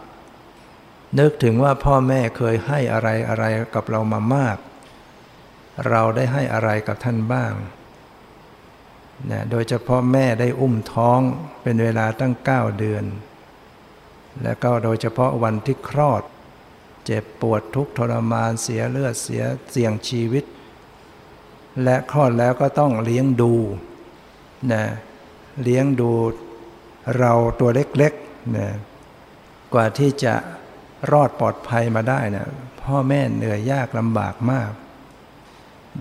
[1.19, 4.57] นึกถึงว่าพ่อแม่เคยให้อะไรอะไรกับเรามามาก
[5.89, 7.53] เราได้ให้อะไรกับท่านบ้าง
[9.27, 11.21] เนี่ยโดยเฉพาะแม่ได้อุ้มท้อง
[11.63, 13.05] เป็นเวลาตั้งเก้าเดือน
[14.43, 16.23] และก็โดยเฉพาะวันที่คลอด
[17.05, 20.45] เจ็บปวดทุกทรมานเสียเลือดเสียเสี่ยงชีวิต
[21.83, 23.55] และคลอดแล้วก็ต้องเลี้ยงดู
[24.73, 24.85] นะ
[25.63, 26.13] เลี้ยงดู
[27.19, 28.69] เราตัวเล็กๆนะ
[29.75, 30.35] กว่าที่จะ
[31.11, 32.45] รอดปลอดภัยมาได้นะี่
[32.83, 34.71] พ่อแม่เหนื่อยยากลำบากมาก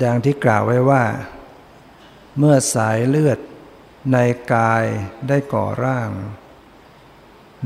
[0.03, 1.03] ดังที่กล่าวไว้ว่า
[2.37, 3.39] เมื่อสายเลือด
[4.13, 4.17] ใน
[4.53, 4.83] กาย
[5.27, 6.09] ได้ก่อร่าง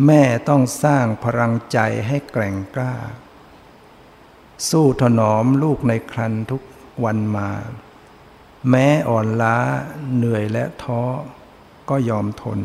[0.06, 2.96] แม่ต้องสร้างพลังใจให้แกร่งกล้า
[4.70, 6.62] สู้ถนอมลูกในครันทุก
[7.04, 7.50] วันมา
[8.70, 9.58] แม้อ่อนล้า
[10.16, 11.02] เหนื่อยและท้อ
[11.89, 12.60] ก็ยอมทน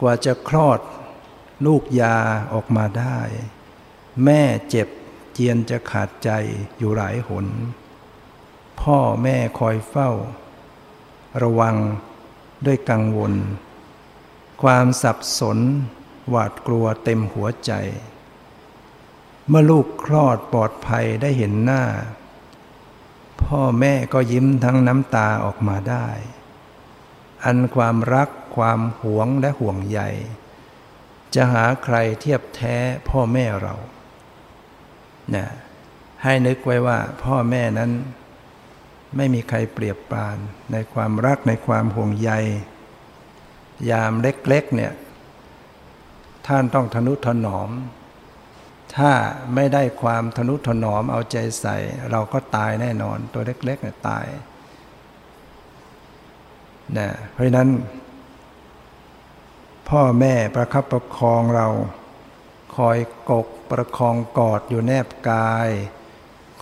[0.00, 0.80] กว่าจะคลอด
[1.66, 2.18] ลูกยา
[2.52, 3.18] ออกมาได้
[4.24, 4.88] แม่เจ็บ
[5.32, 6.30] เจียนจะขาดใจ
[6.78, 7.46] อยู่หลายหน
[8.80, 10.10] พ่อแม่คอยเฝ้า
[11.42, 11.76] ระวัง
[12.66, 13.34] ด้วยกังวล
[14.62, 15.58] ความสับสน
[16.28, 17.72] หวาดกลัวเต็มหัวใจ
[19.48, 21.82] เมื่อลูกคลอดปลอดภัยได้เห็นหน้า
[23.42, 26.06] พ่อแม่ก็ยิ้มทั้งน้ำตาออกมาได้
[27.44, 30.00] อันความรักความหวงและห่วงใย
[31.34, 32.76] จะหาใครเทียบแท้
[33.08, 33.74] พ่อแม่เรา
[35.34, 35.46] นะ
[36.22, 37.90] ให้นึกไว้ว่าพ่อแม่นั้น
[39.16, 40.38] ไม่มีใครเปรียบปราน
[40.72, 42.30] ในความรักในความห่วงใย
[43.90, 44.92] ยามเล็กๆเนี่ย
[46.46, 47.70] ท่านต้องทนุถนอม
[48.96, 49.12] ถ้า
[49.54, 51.76] ไม่ได้ความทนุถนอมเอาใจใส่
[52.10, 54.26] เราก็ตายแน่นอน ตัวเล็กๆเนี่ยตาย
[56.98, 57.68] นะเพราะนั้น
[59.88, 61.68] พ่อแม่ประคับประคองเรา
[62.76, 62.98] คอย
[63.30, 65.68] กกประคองกอดอยู่แนบกาย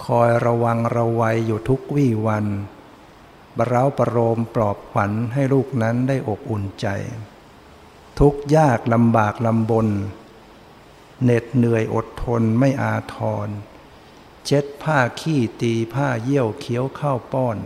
[0.04, 2.46] คอยระวังระวัยอยู่ทุกวี่วัน
[3.58, 6.88] บรราประโลมปลอบขวัญให้ลูกนั้นได้อบอุ่นใจ
[8.20, 9.88] ทุกยากลำบากลำบน
[11.22, 13.48] เหน็ดเหนื่อยอดทนไม่อาทร
[14.44, 17.56] เช็ดผ้าขี้ตีผ้าเยี่ยวเคี้ยวข้าวป้อน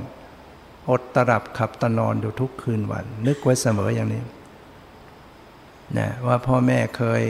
[0.90, 4.22] อดตรับขับตนอนอยู่ทุกคืนวัน นึกไว้เสมออย่างนี้
[5.98, 7.22] นะว่าพ่อแม่เคย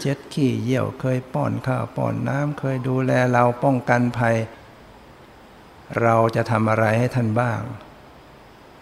[0.00, 4.36] เช็ดขี้เยี่ยวเคยป้อนข้าวป้อนน้ำเคยดูแลเราป้องกันภัย
[6.02, 7.60] เราจะทำอะไรให้ท่านบ้าง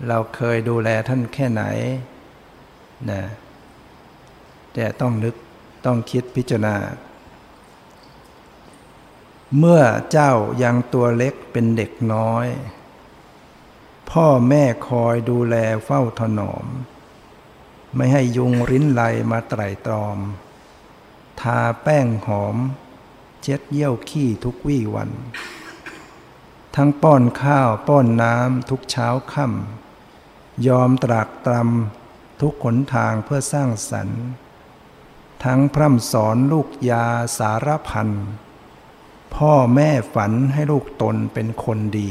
[0.08, 1.62] เราเคยดูแลท่านแค่ไหน
[3.10, 3.22] นะ
[4.72, 5.34] แต่ต้องนึก
[5.86, 6.76] ต้องคิดพิจารณา
[9.58, 10.32] เมื่อเจ้า
[10.62, 12.46] ยังตัวเล็กเป็นเด็กน้อย
[14.10, 16.66] พ่อแม่คอยดูแลเฝ้าถนอม
[17.96, 20.18] ไม่ให้ยุงริ้นไลมาไตรตรอม
[21.40, 22.56] ทาแป้งหอม
[23.42, 25.10] เช็ดเยี่ยวขี้ทุกวี่วัน
[26.76, 29.83] ทั้งป้อนข้าวป้อนน้ำทุกเช้าค่ำ
[30.68, 34.22] ยอมตรากตรำทุกขนทางเพื่อสร้างสรรค์
[35.44, 37.06] ทั้งพร่ำสอนลูกยา
[37.38, 38.08] สารพัน
[39.34, 42.10] พ่อแม่ฝันให้ลูกตนเป็นคนดี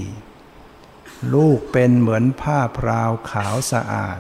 [1.34, 4.20] ลูกเป็นเหมือนผ้าพราวขาวสะอาด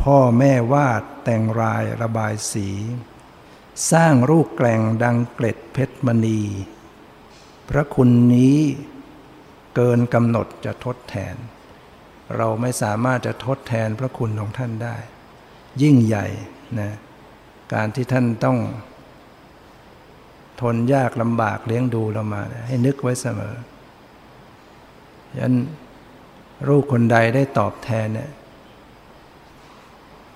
[0.00, 2.68] พ่อแม่วาดแต่งรายระบายสี
[3.92, 6.42] สร้างรูปแกล่งดังเกล็ดเพชรมณี
[7.68, 8.58] พระคุณนี้
[9.74, 11.36] เกินกำหนดจะทดแทน
[12.36, 14.96] เราไม่สามารถจะทดแทนพระคุณของท่านได้
[15.82, 16.26] ยิ่งใหญ่
[16.80, 16.92] นะ
[17.74, 18.58] การที่ท่านต้อง
[20.60, 23.54] ทนยากลำบากเลี้ยงดูเรามา ให้นึกไว้เสมอ
[25.38, 25.54] ยัน
[26.68, 28.30] ลูกคนใดได้ตอบแทนเนี่ย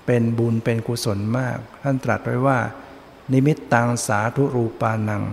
[0.05, 2.59] เป็นบุญเป็นกุศลมาก ท่านตรัสไว้ว่า
[3.31, 5.23] นิมิตตังสาธุรูปานัง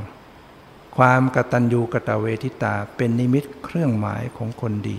[0.97, 4.91] ความกตัญญูกตเวทิตาเป็นนิมิตเครื่องหมายของคนด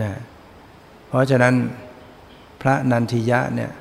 [0.00, 0.12] นะ
[1.08, 1.54] เพราะฉะนั้น
[2.62, 3.72] พระนันทิยะเนี่ย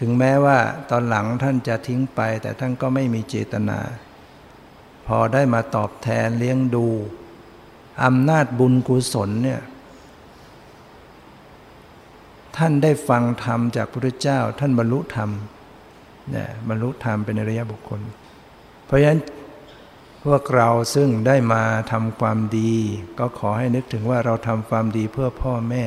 [0.00, 0.58] ถึงแม้ว่า
[0.90, 3.78] ตอนหลังท่านจะทิ้งไป แต่ท่านก็ไม่มีเจตนา
[5.06, 6.86] พอได้มาตอบแทนเลี้ยงดู
[8.04, 9.60] อำนาจบุญกุศลเนี่ย
[12.56, 15.30] ท่านได้ฟังธรรมจากพระพุทธเจ้า ท่านบรรลุธรรม
[16.30, 18.00] เนี่ยบรรลุธรรมเป็นอริยบุคคล
[18.84, 19.20] เพราะฉะนั้น
[20.26, 21.62] พวกเราซึ่งได้มา
[21.92, 22.72] ทำความดี
[23.18, 25.84] ก็ขอให้นึกถึงว่าเราทำความดีเพื่อพ่อแม่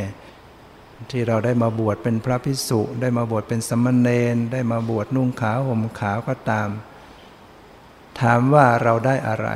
[1.12, 6.70] ที่เราได้มาบวชเป็นพระพิสุได้มาบวชเป็นสมณเณรได้มาบวชนุ่งขาวห่มขาวก็ตาม
[8.20, 9.50] ถามว่าเราได้อะไร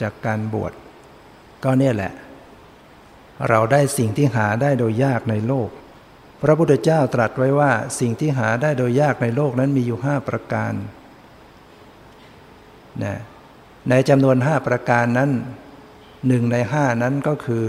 [0.00, 0.72] จากการบวช
[1.64, 2.12] ก็เนี่ยแหละ
[3.48, 5.70] เราได้สิ่งที่หาได้โดยยากในโลก
[6.42, 10.72] พระพุทธเจ้าตรัสไว้ว่าสิ่งที่หาได้โดยยากในโลกนั้นมีอยู่ห้าประการ
[13.04, 13.16] นะ
[13.90, 15.30] ในจำนวนห้าประการนั้น
[16.26, 17.64] หนึ่งในห้านั้นก็คือ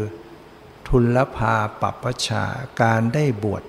[0.87, 2.43] ทุลภาปัปชา
[2.81, 3.63] การได้บวช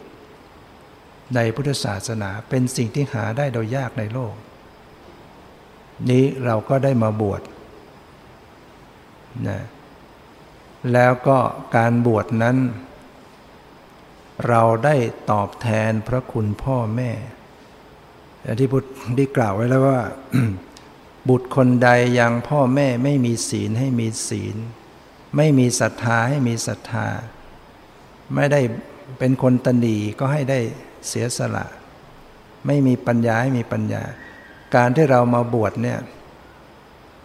[1.35, 4.35] ในพุทธศาสนาเป็นสิ่งที่หาได้โดยยากในโลก
[6.11, 7.43] นี้เราก็ได้มาบวช
[9.49, 9.61] นะ
[10.93, 11.39] แล้วก็
[11.77, 12.57] การบวชนั้น
[14.49, 14.97] เราได้
[15.31, 17.11] ตอบแทนพระคุณพ่อแม่
[18.61, 18.85] ที่พุทธ
[19.17, 20.01] ได้กล่าวไว้แล้วว่า
[21.29, 21.89] บุตรคนใด
[22.19, 24.57] ยังพ่อแม่ไม่มีศีลให้มีศีล
[25.37, 27.07] ไม่มีศรัทธาให้มีศรัทธา
[28.35, 28.61] ไม่ได้
[29.19, 30.61] เป็นคนตนีก็ให้ได้
[31.09, 31.67] เสียสละ
[32.67, 34.03] ไม่มีปัญญาให้มีปัญญา
[34.75, 35.99] การที่เรามาบวชเนี่ย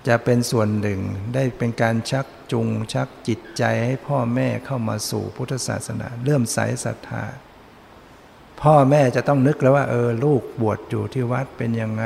[0.07, 0.99] จะเป็นส่วนหนึ่ง
[1.33, 7.23] ได้เป็นการชักจูงชักจิตใจให้พ่อแม่เข้ามาสู่พุทธศาสนา เริ่มใสศรัทธา
[8.61, 12.05] พ่อแม่จะต้องนึกแล้วว่า เออลูกบวชอยู่ที่วัดเป็นยังไง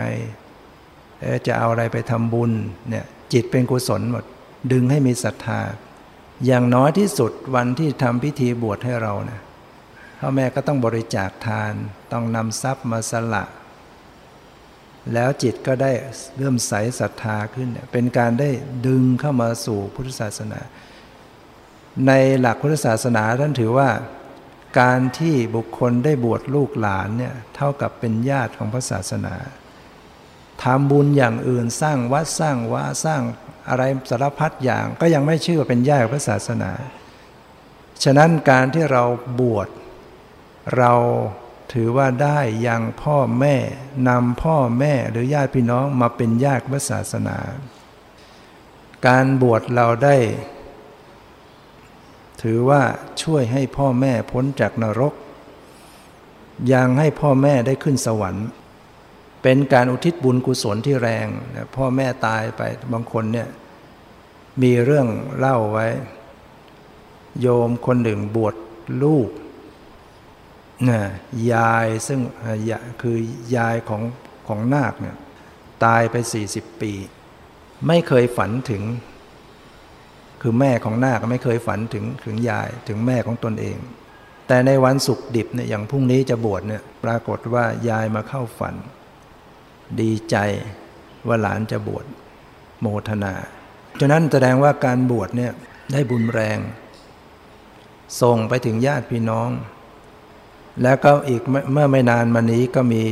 [1.47, 2.51] จะเอาอะไรไปทำบุญ
[2.89, 4.26] เนี่ยจิตเป็นกุศลหมด
[4.72, 5.59] ดึงให้มีศรัทธา
[6.45, 9.41] อย่างน้อยที่สุดวันที่ทำพิธีบวชให้เราเนะ
[10.20, 11.74] พ่อแม่ก็ต้องบริจาคทาน
[12.11, 13.45] ต้องนำทรัพย์มาสละ
[15.13, 15.91] แล้วจิตก็ได้
[16.38, 18.49] เริ่มใสศรัทธาขึ้น เป็นการได้
[18.88, 20.59] ดึงเข้ามาสู่พุทธศาสนา
[22.07, 23.89] ในหลักพุทธศาสนาท่านถือว่า
[24.80, 29.36] การที่บุคคลได้บวชลูกหลานเนี่ยเท่ากับเป็นญาติของพระศาสนา
[30.64, 33.22] ทำบุญอย่างอื่นสร้างวัดสร้างวาสร้าง
[33.70, 36.72] อะไรสารพัดอย่าง ก็ยังไม่ชื่อว่าเป็นญาติพระศาสนา
[38.03, 39.03] ฉะนั้นการที่เรา
[39.39, 39.68] บวช
[40.78, 40.93] เรา
[41.74, 43.55] ถือว่าได้ยังพ่อแม่
[44.10, 47.38] นำพ่อแม่หรือญาติพี่น้องมาเป็นญาติพระศาสนา
[49.08, 50.18] การบวชเราได้
[52.41, 52.82] ถือว่า
[53.22, 55.14] ช่วยให้พ่อแม่พ้นจากนรก
[56.74, 58.47] ยังให้พ่อแม่ได้ขึ้นสวรรค์
[59.43, 61.27] เป็นการอุทิศบุญกุศลที่แรง
[61.75, 62.61] พ่อแม่ตายไป
[62.93, 63.47] บางคนเนี่ย
[64.61, 65.07] มีเรื่อง
[65.38, 65.88] เล่าไว้
[67.41, 68.55] โยมคนหนึ่งบวช
[69.03, 69.29] ลูก
[70.89, 71.01] นะ
[71.53, 72.19] ยายซึ่ง
[73.01, 73.17] คือ
[73.55, 74.01] ยายของ
[74.47, 75.15] ของนาคเนี่ย
[75.85, 76.15] ตายไป
[76.49, 76.91] 40 ปี
[77.88, 78.83] ไม่เคยฝันถึง
[80.41, 83.77] คือแม่ของนาคไม่เคยฝันถึงถึงยายถึงแม่ของตนเอง
[84.47, 88.75] แต่ในวันศุกร์ดิบเนี่ยอย่างพรุ่งนี้จะบวชเนี่ยปรากฏว่ายายมาเข้าฝัน
[90.01, 90.35] ดีใจ
[91.27, 92.05] ว่าหลานจะบวช
[92.81, 93.33] โมทนา
[93.99, 95.51] ฉะนั้นแสดงว่าการบวชเนี่ย
[95.91, 96.57] ได้บุญแรง
[98.21, 99.49] ส่งไปถึงญาติพี่น้อง
[100.83, 103.03] แล้วก็อีกเมื่อไม่นานมานี้ก็มี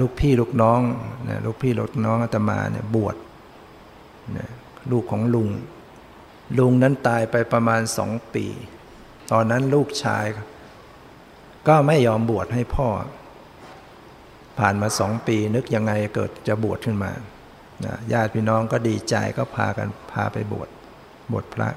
[0.00, 0.80] ลูกพี่ลูกน้อง
[1.44, 3.16] ลูกพี่ลูกน้องอาตมาเนี่ยบวช
[4.90, 5.48] ลูกของลุง
[6.58, 8.46] ลุงนั้นตายไปประมาณสองปี
[9.30, 10.24] ตอนนั้นลูกชาย
[11.68, 12.88] ก็ไม่ยอมบวชให้พ่อ
[14.60, 17.10] ผ่านมาสองปีนึกยังไงเกิดจะบวชขึ้นมา
[18.12, 20.68] ญาติพี่น้องก็ดีใจก็พากันพาไปบวช
[21.32, 21.68] บวชพระ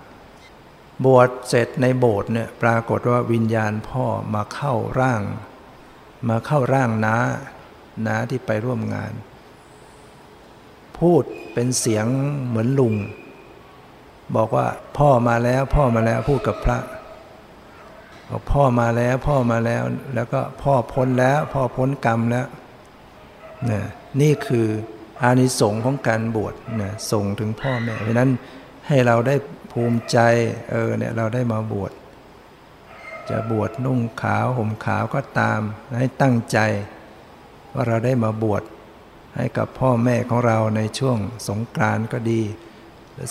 [1.06, 4.06] บวชเสร็จในโบสถ์เนี่ยปรากฏว่าวิญญาณพ่อ
[4.36, 5.22] มาเข้าร่าง
[6.30, 7.18] มาเข้าร่างน้า
[8.06, 9.14] น้าที่ไปร่วมงาน
[11.00, 11.24] พูด
[11.54, 12.06] เป็นเสียง
[12.48, 12.96] เหมือนลุง
[14.36, 14.68] บอกว่า
[14.98, 16.80] พ่อมาแล้วพ่อมาแล้วพูดกับพระ
[18.30, 19.84] บอกพ่อมาแล้วพ่อมาแล้ว
[20.16, 22.48] แล้วก็พ่อพ้นแล้ว พ่อพ้นกรรมแล้ว
[23.70, 23.82] นี่
[24.22, 24.68] นี่คือ
[25.22, 28.32] อานิสงส์ของการบวชนี่ยส่งถึงพ่อแม่เพราะนั้น
[28.88, 29.36] ให้เราได้
[29.72, 30.18] ภูมิใจ
[30.72, 31.92] เออเนี่ยเราได้มาบวช
[33.30, 35.62] จะบวชนุ่งขาวห่มขาวก็ตาม
[36.00, 36.58] ให้ตั้งใจ
[37.74, 38.64] ว่าเราได้มาบวช
[39.36, 42.42] ให้กับพ่อแม่ของเราในช่วงสงกรานก็ดี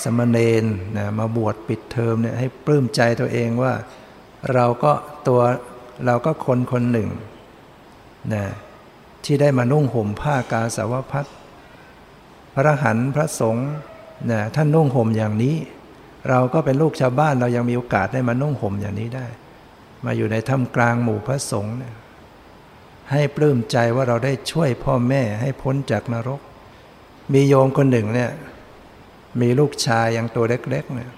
[0.02, 0.64] สมณเณร
[0.96, 3.74] นะมาบวชปิดเทอมเนี่ยให้ปลื้มใจตัวเองว่า
[4.54, 4.92] เราก็
[5.28, 5.40] ตัว
[6.06, 7.08] เราก็คนคนหนึ่ง
[8.34, 8.44] นะ
[9.24, 11.26] ที่ได้มานุ่งห่มผ้ากาสาวพัด
[12.54, 13.68] พระหันพระสงฆ์
[14.30, 15.56] นะท่านนุ่งห่มอย่างนี้
[16.28, 19.26] เราก็เป็นลูกชาวบ้านเรายังมีโอกาสได้มานุ่งห่มอย่างนี้ได้
[20.04, 21.94] มาอยู่ในถ้ำกลางหมู่พระสงฆ์เนี่ย
[23.10, 26.40] ให้ปลื้มใจว่าเราได้ช่วยพ่อแม่ให้พ้นจากนรก
[27.32, 28.30] มีโยมคนหนึ่งเนี่ย
[29.40, 31.10] มีลูกชายยังตัวเล็กๆเนี่ย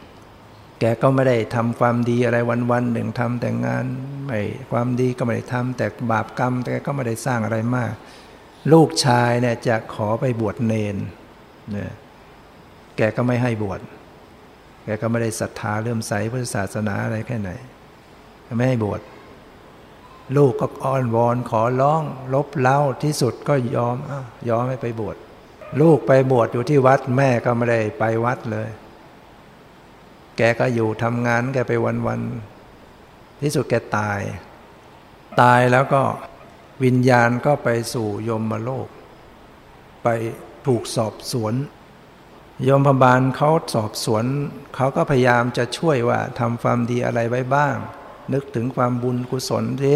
[0.93, 2.39] กก็ไม่ได้ทำความดีอะไร
[2.71, 3.85] วันๆหนึ่งทำแต่งาน
[4.27, 7.93] ไม่ความดีก็ไม่ได้ทำแต่บาปกรรมแต่ก็ไม่ได้สร้างอะไรมาก
[8.73, 10.97] ลูกชายเนี่ยจะขอไปบวชเนน
[11.73, 11.93] เนี่ย
[12.97, 13.81] แกก็ไม่ให้บวช
[14.85, 17.51] แกก็ไม่ได้ศรัทธาเริ่มใสพุทธศาสนาอะไรแค่ไหน
[18.57, 19.01] ไม่ให้บวช
[20.37, 22.03] ลูกก็อ้อนวอนขอร้อง
[22.35, 24.13] ลบเล้าที่สุดก็ยอมอ
[24.49, 25.17] ยอมให้ไปบวช
[25.81, 28.69] ลูกไปบวชอยู่ที่วัดแม่ก็ไม่ได้ไปวัดเลย
[30.37, 31.73] แกก็อยู่ทำงานแกไป
[32.07, 34.21] วันๆที่สุดแกตาย
[35.41, 36.03] ตายแล้วก็
[36.85, 38.89] วิญญาณก็ไปสู่ยมโลก
[40.03, 40.09] ไป
[40.67, 41.55] ถูกสอบสวน
[42.69, 44.25] ยมพบาลเขาสอบสวน
[44.75, 47.77] เขาก็พยายามจะช่วยว่าทำความดีอะไรไว้บ้าง
[48.33, 49.95] นึกถึงความบุญกุศลที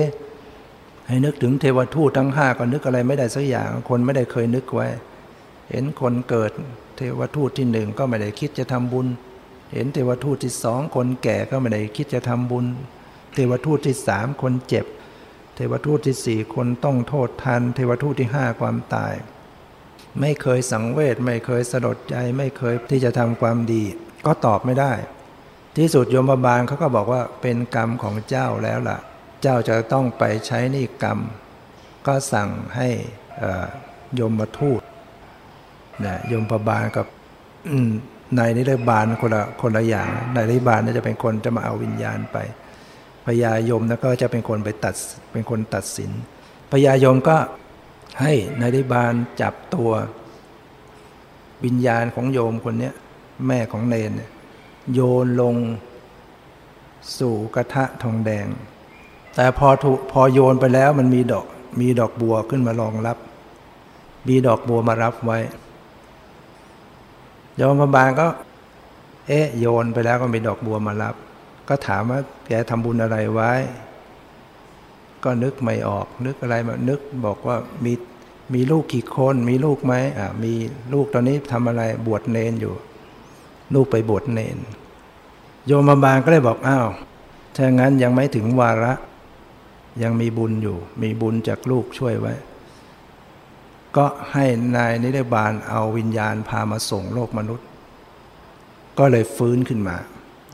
[1.07, 4.87] ให้นึกถึงเทวทูตทั้งห้าก็นึกอะไรไม่ได้สักอย่าง คนไม่ได้เคยนึกไว้
[5.71, 6.53] เห็นคนเกิด
[6.97, 9.07] เทวทูตที่หนึ่งก็ไม่ได้คิดจะทำบุญ
[9.73, 12.67] เห็นเทวทูตที่สองคนแก่ก็ไม่ได้คิดจะทำบุญ
[13.35, 14.87] เทวทูตที่สามคนเจ็บ
[15.55, 19.15] เทวทูตที่สี่คนต้องโทษทัน เทวทูตที่ห้าความตาย
[20.21, 23.83] ไม่เคยสังเวชไม่เคยสลดใจไม่เคยที่จะทำความดี
[24.27, 24.93] ก็ตอบไม่ได้
[25.77, 28.99] ที่สุดโยมบาลเขาก็บอกว่าเป็นกรรมของเจ้าแล้วล่ะ
[29.43, 31.19] เจ้าจะต้องไปใช้นี่กรรม
[32.07, 32.89] ก็สั่งให้
[34.15, 34.83] โยมมาทูต
[36.05, 37.07] นะยมบาลกับ
[38.37, 42.37] นายนิรบาลคนละคนละอย่างในนิรบาลน่าจะเป็นคนจะมาเอาวิญญาณไป
[43.27, 44.95] พญายมนะก็จะเป็นคนไปตัด
[45.33, 46.11] เป็นคนตัดสิน
[46.73, 47.37] พญายมก็
[48.21, 49.91] ให้นายนิรบาลจับตัว
[51.65, 52.91] วิญญาณของโยมคนนี้
[53.47, 54.13] แม่ของเนน
[54.95, 55.57] โยนลง
[57.19, 58.47] สู่กระทะทองแดง
[59.35, 61.47] แต่พอถูพอโยนไปแล้วมันมีดอก
[61.81, 63.19] มีดอกบัวขึ้นมารองรับ
[64.29, 65.39] มีดอกบัวมารับไว้
[67.59, 68.27] โยมพบาลก็
[69.27, 71.15] เอ๊ะโยนไปแล้วก็มีดอกบัวมารับ
[71.69, 73.53] ก็ถามว่าแกทำบุญอะไรไว้
[75.25, 77.93] ก็นึกไม่ออก นึกอะไรมานึกบอกว่ามี
[78.55, 80.53] มีลูกกี่คน มีลูกไหมอ่ามี
[80.93, 82.75] ลูกตอนนี้ทำอะไรบวชเนนอยู่
[83.75, 84.57] ลูกไปบวชเนน
[85.67, 86.89] โยมบาลก็เลยบอกอ้าว
[87.57, 88.93] ถ้างั้นยังไม่ถึงวาระ
[90.03, 92.35] ยังมีบุญอยู่ มีบุญจากลูกช่วยไว้
[93.99, 94.45] ก็ให้
[94.77, 97.67] นายนิรบาลเอาวิญญาณพามาส่งโลกมนุษย์
[98.99, 99.97] ก็เลยฟื้นขึ้นมา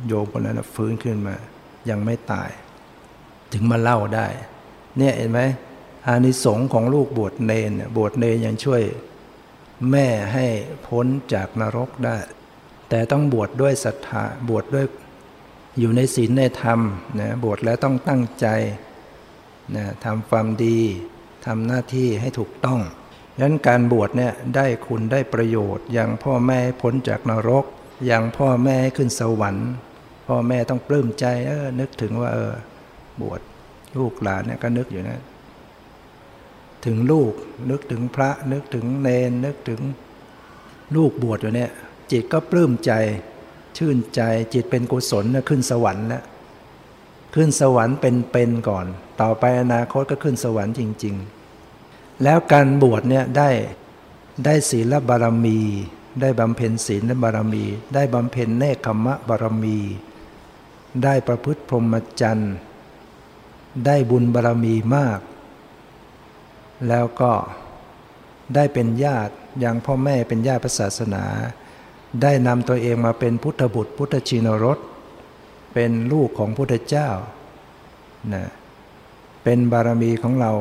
[0.06, 1.36] โยมคนนั้นฟื้นขึ้นมา
[1.90, 2.50] ยังไม่ตาย
[3.52, 4.26] ถึงมาเล่าได้
[4.98, 5.40] เนี่ยเห็นไหม
[6.06, 8.82] อานิสงส์ของลูกบวชเนนบวชเนนยังช่วย
[9.90, 10.46] แม่ให้
[10.86, 12.16] พ้นจากนรกได้
[12.88, 14.86] แต่ต้องบวชดด้วยศรัทธาบวชดด้วย
[15.78, 16.80] อยู่ในศีลในธรรม
[17.20, 18.46] นะบวชแล้วต้องตั้งใจ
[19.76, 20.78] นะทำความดี
[21.46, 22.80] ทำหน้าที่ให้ถูกต้อง
[23.36, 27.64] ดังนั้นการบวชเนี่ยได้คุณได้ประโยชน์อย่างพ่อแม่พ้นจากนรก
[28.06, 29.70] อย่างพ่อแม่ขึ้นสวรรค์
[30.26, 32.52] พ่อแม่ต้องปลื้มใจเออนึกถึงว่าเออ
[33.20, 33.40] บวช
[33.98, 35.22] ลูกหลานเนี่ยก็นึกอยู่นะ
[36.86, 37.32] ถึงลูก
[37.70, 39.80] นึกถึงพระนึกถึงเนนนึกถึง
[40.96, 41.70] ลูกบวชอยู่เนี่ย
[42.10, 42.92] จิตก็ปลื้มใจ
[43.78, 44.22] ชื่นใจ
[44.54, 46.24] จิตเป็นกุศลนะขึ้นสวรรค์แล้ว
[47.34, 48.86] ขึ้นสวรรค์เป็นเป็นก่อน
[49.20, 51.43] ต่อไปอนาคตก็ขึ้นสวรรค์จริง ๆ
[52.22, 53.50] แล้วการบวชเนี่ยได้
[54.44, 55.58] ได้ศีลบารมี
[56.20, 59.78] ได้บำเพ็ญศีลและบารมี ได้บำเพ็ญเนคขมะบารมี
[61.04, 62.54] ได้ประพฤติพรหมจรรย์
[63.86, 65.20] ได้บุญบารมีมาก
[66.88, 67.32] แล้วก็
[68.54, 71.24] ได้เป็นญาติอย่างพ่อแม่เป็นญาติศาสนา
[72.22, 74.78] ได้นำตัวเองมาเป็นพุทธบุตร พุทธชินรส
[75.74, 77.08] เป็นลูกของพุทธเจ้า
[78.34, 78.44] นะ
[79.44, 80.52] เป็นบารมีของเรา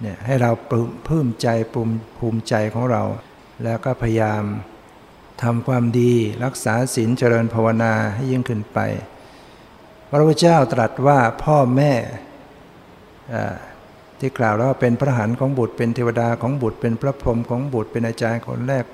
[0.00, 0.50] เนี่ยให้เรา
[1.06, 3.02] พื้มใจภูมิภูมิใจของเรา
[3.64, 4.42] แล้วก็พยายาม
[5.42, 6.12] ทำความดี
[6.44, 8.78] รักษาศีลเจริญภาวนาให้ยิ่งขึ้นไป
[10.08, 11.92] พระพุทธเจ้าตรัสว่าพ่อแม่
[14.18, 18.84] ที่กล่าวแล้วว่าเป็นพระหันของบุตรเป็นเทวดาของบุตร เป็นพระพรหมของบุตร เป็นอาจารย์คนแรก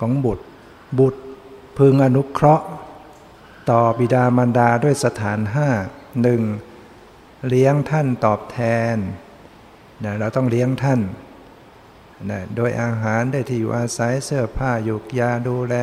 [0.00, 0.44] ของบุตร
[0.98, 1.20] บุตร
[1.78, 2.66] พึงอนุเคราะห์
[3.70, 5.68] ต่อบิดามารดาด้วยสถานห้า
[6.22, 6.42] หนึ่ง
[7.48, 8.58] เลี้ยงท่านตอบแท
[8.94, 8.96] น
[10.02, 11.00] นะเราต้องเลี้ยงท่าน
[12.30, 15.74] นะโดยอาหารได้ที่อยู่อาศัยเสื้อผ้าหยุกยาดูแล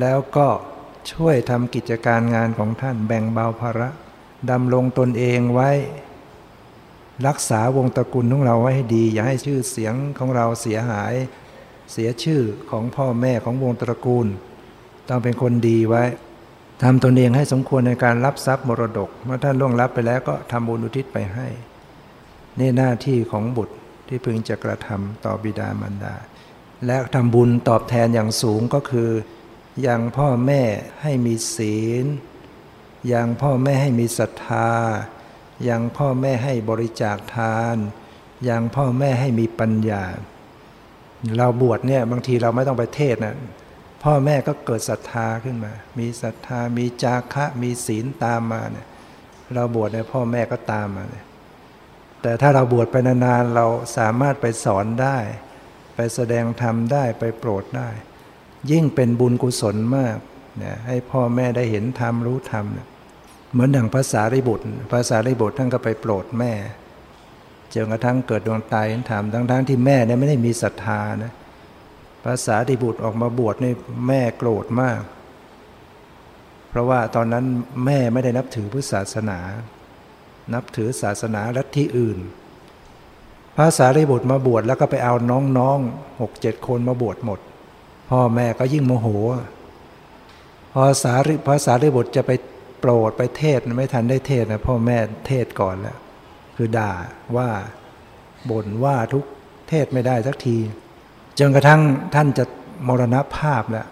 [0.00, 0.48] แล้วก็
[1.12, 3.88] ช่วยทำกิจการงานของท่านแบ่งเบาภาระ
[4.50, 5.70] ดำลงตนเองไว้
[7.26, 11.14] รักษาวงตระกูลของเราไว้ให้ดี อย่าให้ชื่อเสียงของเราเสียหาย
[11.92, 12.40] เสียชื่อ
[12.70, 14.26] ของพ่อแม่ของวงตระกูล
[15.08, 16.04] ต้องเป็นคนดีไว้
[16.82, 21.46] ทำตนเองให้สมควรในการรับทรัพย์มรดก เมื่อท่านล่วงรับไปแล้วก็ทำบุญอุทิศไปให้
[22.60, 23.76] นี่หน้าที่ของบุตร
[24.08, 26.16] ที่พึงจะกระทำต่อบิดามารดา
[26.86, 29.10] และทำบุญตอบแทนอย่างสูงก็คือ
[29.86, 30.62] ยังพ่อแม่
[31.02, 32.04] ให้มีศีล
[33.12, 34.70] ยังพ่อแม่ให้มีศรัทธา
[35.68, 37.76] ยังพ่อแม่ให้บริจาคทาน
[38.48, 40.04] ยังพ่อแม่ให้มีปัญญา
[41.36, 43.36] เราบวชเนี่ยบางทีเราไม่ต้องไปเทศนะ
[44.04, 48.86] พ่อแม่ก็เกิดศรัทธาขึ้นมา มีศรัทธา มีจาคะ มีศีลตามมาเนี่ย
[49.54, 51.24] เราบวชเนี่ยพ่อแม่ก็ตามมาเนี่ย
[52.22, 53.66] แต่ถ้าเราบวชไปนานๆเรา
[53.96, 55.18] สามารถไปสอนได้
[55.94, 57.88] ไปแสดงธรรมได้ไปโปรดได้
[58.70, 60.18] ยิ่งเป็นบุญกุศลมาก
[60.62, 62.86] นี่ยให้พ่อแม่ได้เห็นธรรมรู้ธรรมเนี่ย
[63.52, 66.52] เหมือนอย่งภาษาริบุตรภาษาริบุตรท่านก็ไปโปรดแม่
[67.74, 71.32] จนกระทั่งเกิดดวงตายถามทั้งทั้งที่แม่เนี่ยไม่ได้มีศรัทธานะ
[72.24, 73.72] ภาษาริบุตรออกมาบวชนี่
[74.08, 75.00] แม่โกรธมาก
[76.70, 77.44] เพราะว่าตอนนั้น
[77.86, 79.38] แม่ไม่ได้นับถือพุทธศาสนา
[80.54, 82.18] นับถือศาสนาลัทธิอื่น
[83.56, 85.14] ภาษาริบุตรมาบวชแล้วก็ไปเอา
[85.58, 87.40] น้องๆหกเจ็ดคนมาบวชหมด
[88.10, 89.08] พ่อแม่ก็ยิ่งโมโห
[90.72, 92.30] พอสาริภาษาริบุตรจะไป
[92.80, 95.98] โปรดไปเทศไม่ทันได้เทศนะพ่อแม่เทศก่อนแล้ว
[96.56, 96.92] คือด่า
[97.36, 97.48] ว่า
[98.50, 99.24] บ่นว่าทุก
[99.68, 100.56] เทศไม่ได้สักที
[101.38, 101.80] จนกระทั่ง
[102.14, 102.44] ท่านจะ
[102.88, 103.86] มรณภาพแล้ว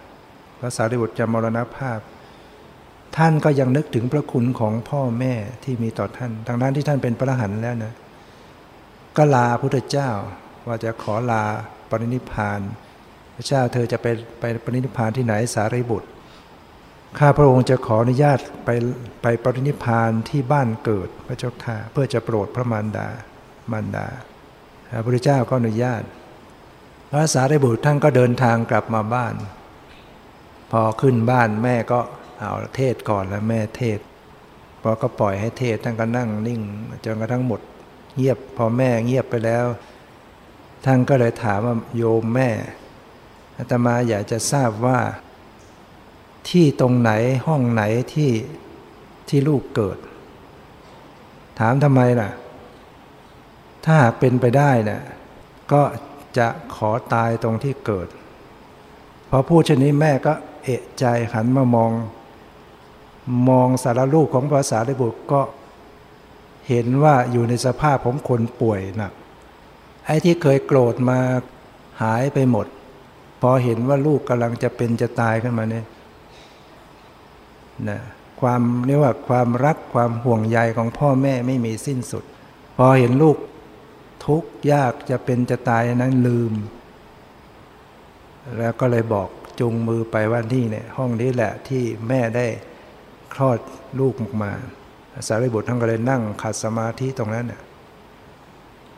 [0.59, 1.97] พระสารีบุตรจะมรณภาพ
[3.15, 5.33] ท่านก็ยังนึกถึงพระคุณของพ่อแม่
[5.63, 7.93] ที่มีต่อท่านทางด้านที่ท่านเป็นพระหันแล้วนะ
[9.17, 10.09] ก็ลาพุทธเจ้า
[10.67, 11.43] ว่าจะขอลา
[11.89, 12.61] ปรินิพาน
[13.35, 14.07] พระเจ้าเธอจะไป
[14.39, 16.09] ไปปรินิพานที่ไหนสารีบุตร
[17.19, 18.69] ข้าพระองค์จะขออนุญาตไป
[19.21, 23.07] ไปปรินิพานที่บ้านเกิดพระเจ้าค่ะเพื่อจะโปรดพระมารดา
[23.71, 24.07] มารดา
[24.91, 26.03] พระพุทธเจ้าก็อนุญาต
[27.11, 29.35] พระสารีบุตรท่านก็เดินทางกลับมาบ้าน
[30.71, 31.99] พอขึ้นบ้านแม่ก็
[32.39, 33.99] เอาเทศก่อนแล้วแม่เทศ
[34.81, 36.61] พอก็ปล่อยให้เทศท่านก็นั่งนิ่ง
[37.05, 37.61] จนกระทั่งหมด
[38.15, 39.65] เงียบพอแม่เงียบไปแล้ว
[40.85, 42.49] ท่านก็เลยถามว่าโยมแม่
[43.57, 44.99] อาตมาอยากจะทราบว่า
[46.49, 47.11] ที่ตรงไหน
[47.47, 47.83] ห้องไหน
[48.13, 48.31] ที่
[49.29, 49.97] ที่ลูกเกิด
[51.59, 52.29] ถามทำไมล่ะ
[53.83, 55.01] ถ้าหากเป็นไปได้นะ่ะ
[55.71, 55.81] ก็
[56.37, 58.07] จะขอตายตรงที่เกิด
[59.29, 60.33] พอพูดเช่นนี้แม่ก็
[60.63, 61.91] เอะใจหันมามอง
[63.49, 65.41] มองสารลูกของภาษาริบุตรก็
[66.69, 69.13] เห็นว่าอยู่ในสภาพของคนป่วยหนัก
[70.05, 71.19] ไอ้ที่เคยโกรธมา
[72.01, 72.67] หายไปหมด
[73.41, 75.85] พอเห็นว่าลูกกำลังจะเป็นจะตายขึ้นมาเนี่ย
[77.89, 77.99] นะ
[78.41, 82.23] ความเรียกว่าความรักความห่วงใยของพ่อแม่ไม่มีสิ้นสุด
[82.77, 83.37] พอเห็นลูก
[84.25, 86.53] ทุกข์ยากจะเป็นจะตายนั้นลืม
[88.57, 92.47] แล้วก็เลยบอกจุงมือไปว่าที่เนี่ยห้องนี้แหละที่แม่ได้
[93.33, 93.59] คลอด
[93.99, 94.51] ลูกออกมา
[95.27, 97.61] สารีบุตรท่านก็เลยนั่งขัดสมาธิตรงนั้นเนี่ย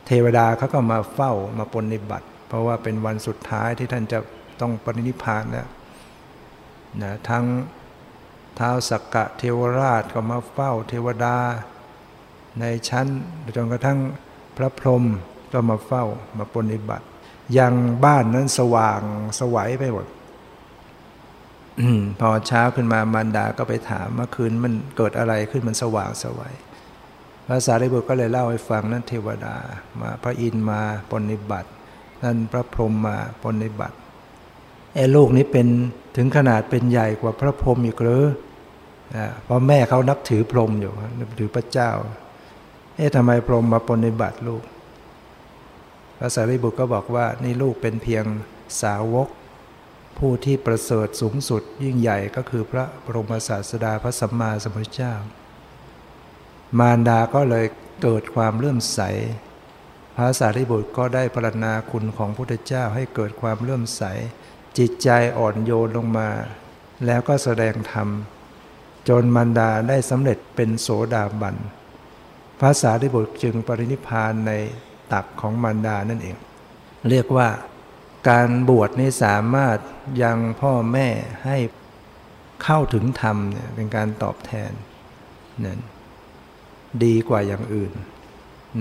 [0.06, 4.20] เทวดาเขาก็มาเฝ้ามาปนิบัติ เพราะว่าเป็นวันสุดท้ายที่ท่านจะ
[4.62, 5.68] ต้องปรินิพานแล้ว
[7.02, 7.46] นะทั้ง
[8.60, 11.38] ท้าวสักกะเทวราชก็มาเฝ้าเทวดา
[12.60, 13.08] ในชั้น
[13.56, 14.00] จนกระทั่ง
[14.58, 15.04] พระพรหม
[15.52, 16.04] ก็มาเฝ้า
[16.38, 17.06] มาปนิบัติ
[17.58, 17.74] ยัง
[18.06, 19.02] บ้านนั้นสว่าง
[19.40, 20.06] สวัยไปหมด
[22.20, 26.54] พอเช้าขึ้นมามารดาก็ไปถามเมื่อคืนมันเกิดอะไรขึ้นมันสว่างสวัย
[27.48, 29.56] พระสารีบุตรก็เลยเล่าให้ฟังนั่นเทวดา
[30.02, 31.70] มาพระอินมาปนิบัติ
[32.24, 33.98] นั่นพระพรหมมาปนิบัติ
[34.96, 35.68] ไอ้ลูกนี้เป็น
[36.18, 38.26] ถึงขนาดเป็นใหญ่กว่าพระพรหมอีกหรือ
[39.44, 41.92] เพราะแม่เขานับถือพรหมอยู่นับถือพระเจ้า
[42.96, 44.64] เอ๊ะทำไมพรหมมาปนิบัติลูก
[46.18, 48.24] พระสารีบุตรก็บอกว่านี่ลูกเป็นเพียง
[48.82, 49.28] สาวก
[50.20, 55.14] ผู้ที่ประเสริฐสูงสุดยิ่งใหญ่ก็คือพระบรมศาสดาพระสัมมาสัมพุทธเจ้า
[56.80, 57.66] มารดาก็เลย
[58.02, 59.00] เกิดความเลื่อมใส
[60.16, 64.04] พระสารีบุตรก็ได้พรรณนาคุณของพระพุทธเจ้าให้เกิดความเลื่อมใส
[64.78, 66.30] จิตใจอ่อนโยนลงมา
[67.06, 68.08] แล้วก็แสดงธรรม
[69.10, 71.56] จนมารดาได้สำเร็จเป็นโสดาบัน
[72.60, 74.52] พระสารีบุตรจึงปรินิพานใน
[75.14, 76.36] ตักของมารดานั่นเอง
[77.10, 77.48] เรียกว่า
[78.30, 79.78] การบวชนี่สามารถ
[80.24, 81.08] ยังพ่อแม่
[81.46, 81.58] ให้
[82.64, 84.72] เข้าถึงธรรมเนี่ยเป็นการตอบแทน
[85.66, 85.80] นั่น
[87.04, 87.92] ดีกว่าอย่างอื่น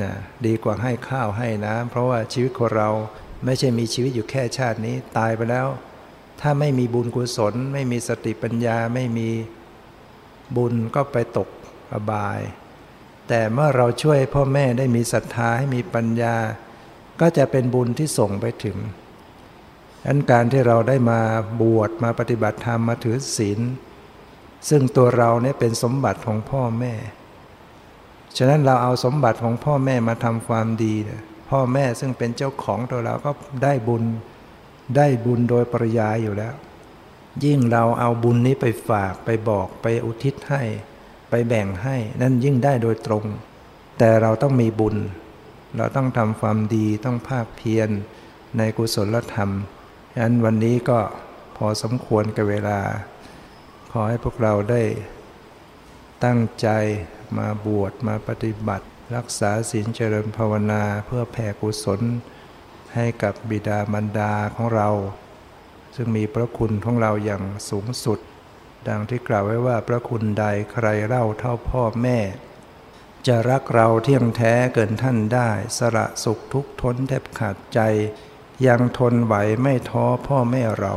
[0.03, 0.13] นะ
[0.47, 2.89] ดีกว่าให้ข้าวให้น้ำเพราะว่าชีวิตของเรา
[3.45, 5.69] ไม่ใช่มีชีวิตอยู่แค่ชาตินี้ตายไปแล้ว
[6.41, 9.29] ถ้าไม่มีบุญกุศล ไม่มีสติปัญญาไม่มี
[10.57, 11.49] บุญก็ไปตก
[11.93, 12.41] อบาย
[13.29, 16.37] แต่เมื่อเราช่วยพ่อแม่ได้มีศรัทธาให้มีปัญญา
[17.21, 18.77] ก็จะเป็นบุญที่ส่งไปถึง
[20.07, 21.21] อันการที่เราได้มา
[21.61, 23.61] บวชมาปฏิบัติธรรมมาถือศีล
[24.69, 26.95] ซึ่งตัวเราเนี่ยเป็นสมบัติของพ่อแม่
[28.37, 30.95] ฉะนั้นเราเอาสมบัติของพ่อแม่มาทำความดี
[31.51, 33.31] พ่อแม่ซึ่งเป็นเจ้าของตัวเราก็
[33.63, 34.05] ได้บุญ
[34.97, 36.55] ได้บุญโดยปริยายอยู่แล้ว
[37.45, 40.63] ยิ่งเราเอาบุญนี้ไปฝากไปบอกไปอุทิศให้
[41.31, 43.25] ไปแบ่งให้ นั่นยิ่งได้โดยตรง
[43.99, 44.97] แต่เราต้องมีบุญ
[45.77, 47.91] เราต้องทำความดีต้องภาคเพียร
[48.57, 49.51] ในกุศลธรรม
[50.21, 51.01] ฉะนั้นวันนี้ก็
[51.57, 52.81] พอสมควรกับเวลา
[53.93, 54.83] ขอให้พวกเราได้
[56.25, 56.69] ตั้งใจ
[57.39, 62.01] มาบวชมาปฏิบัติ รักษาศีลเจริญภาวนาเพื่อแผ่กุศล
[62.95, 64.89] ให้กับบิดามารดาของเรา
[65.97, 68.19] ซึ่งมีพระคุณของเราอย่างสูงสุด
[68.89, 72.19] ดังที่กล่าวไว้ว่าพระคุณใดใครเล่าเท่าพ่อแม่
[73.27, 77.81] จะรักเราเที่ยงแท้เกินท่านได้ สละสุขทุกทนแทบขาดใจ
[78.67, 80.95] ยังทนไหวไม่ท้อพ่อแม่เรา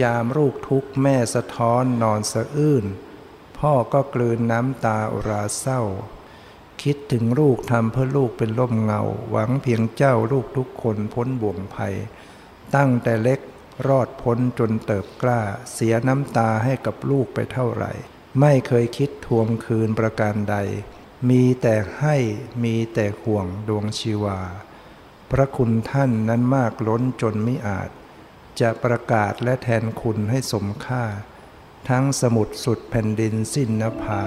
[0.00, 2.84] ยามลูกทุกแม่สะท้อนนอนสะอื้น
[3.58, 5.82] พ่อก็กลืนน้ำตาอุราเศร้า
[6.82, 11.94] คิดถึงลูกทำเพื่อลูกเป็นล่มเงา หวังเพียงเจ้าลูกทุกคนพ้นบ่วงภัย
[12.74, 13.40] ตั้งแต่เล็ก
[13.88, 15.40] รอดพ้นจนเติบกล้า
[15.72, 17.92] เสียน้ำตาให้กับลูกไปเท่าไหร่
[18.40, 20.56] ไม่เคยคิดทวงคืนประการใด
[21.30, 22.16] มีแต่ให้
[22.64, 24.40] มีแต่ห่วงดวงชีวา
[25.32, 27.90] พระคุณท่านนั้นมากล้นจนไม่อาจ
[28.60, 31.04] จะประกาศและแทนคุณให้สมค่า
[31.88, 34.22] ทั้งสมุดสุดแผ่นดินสิ้นนภา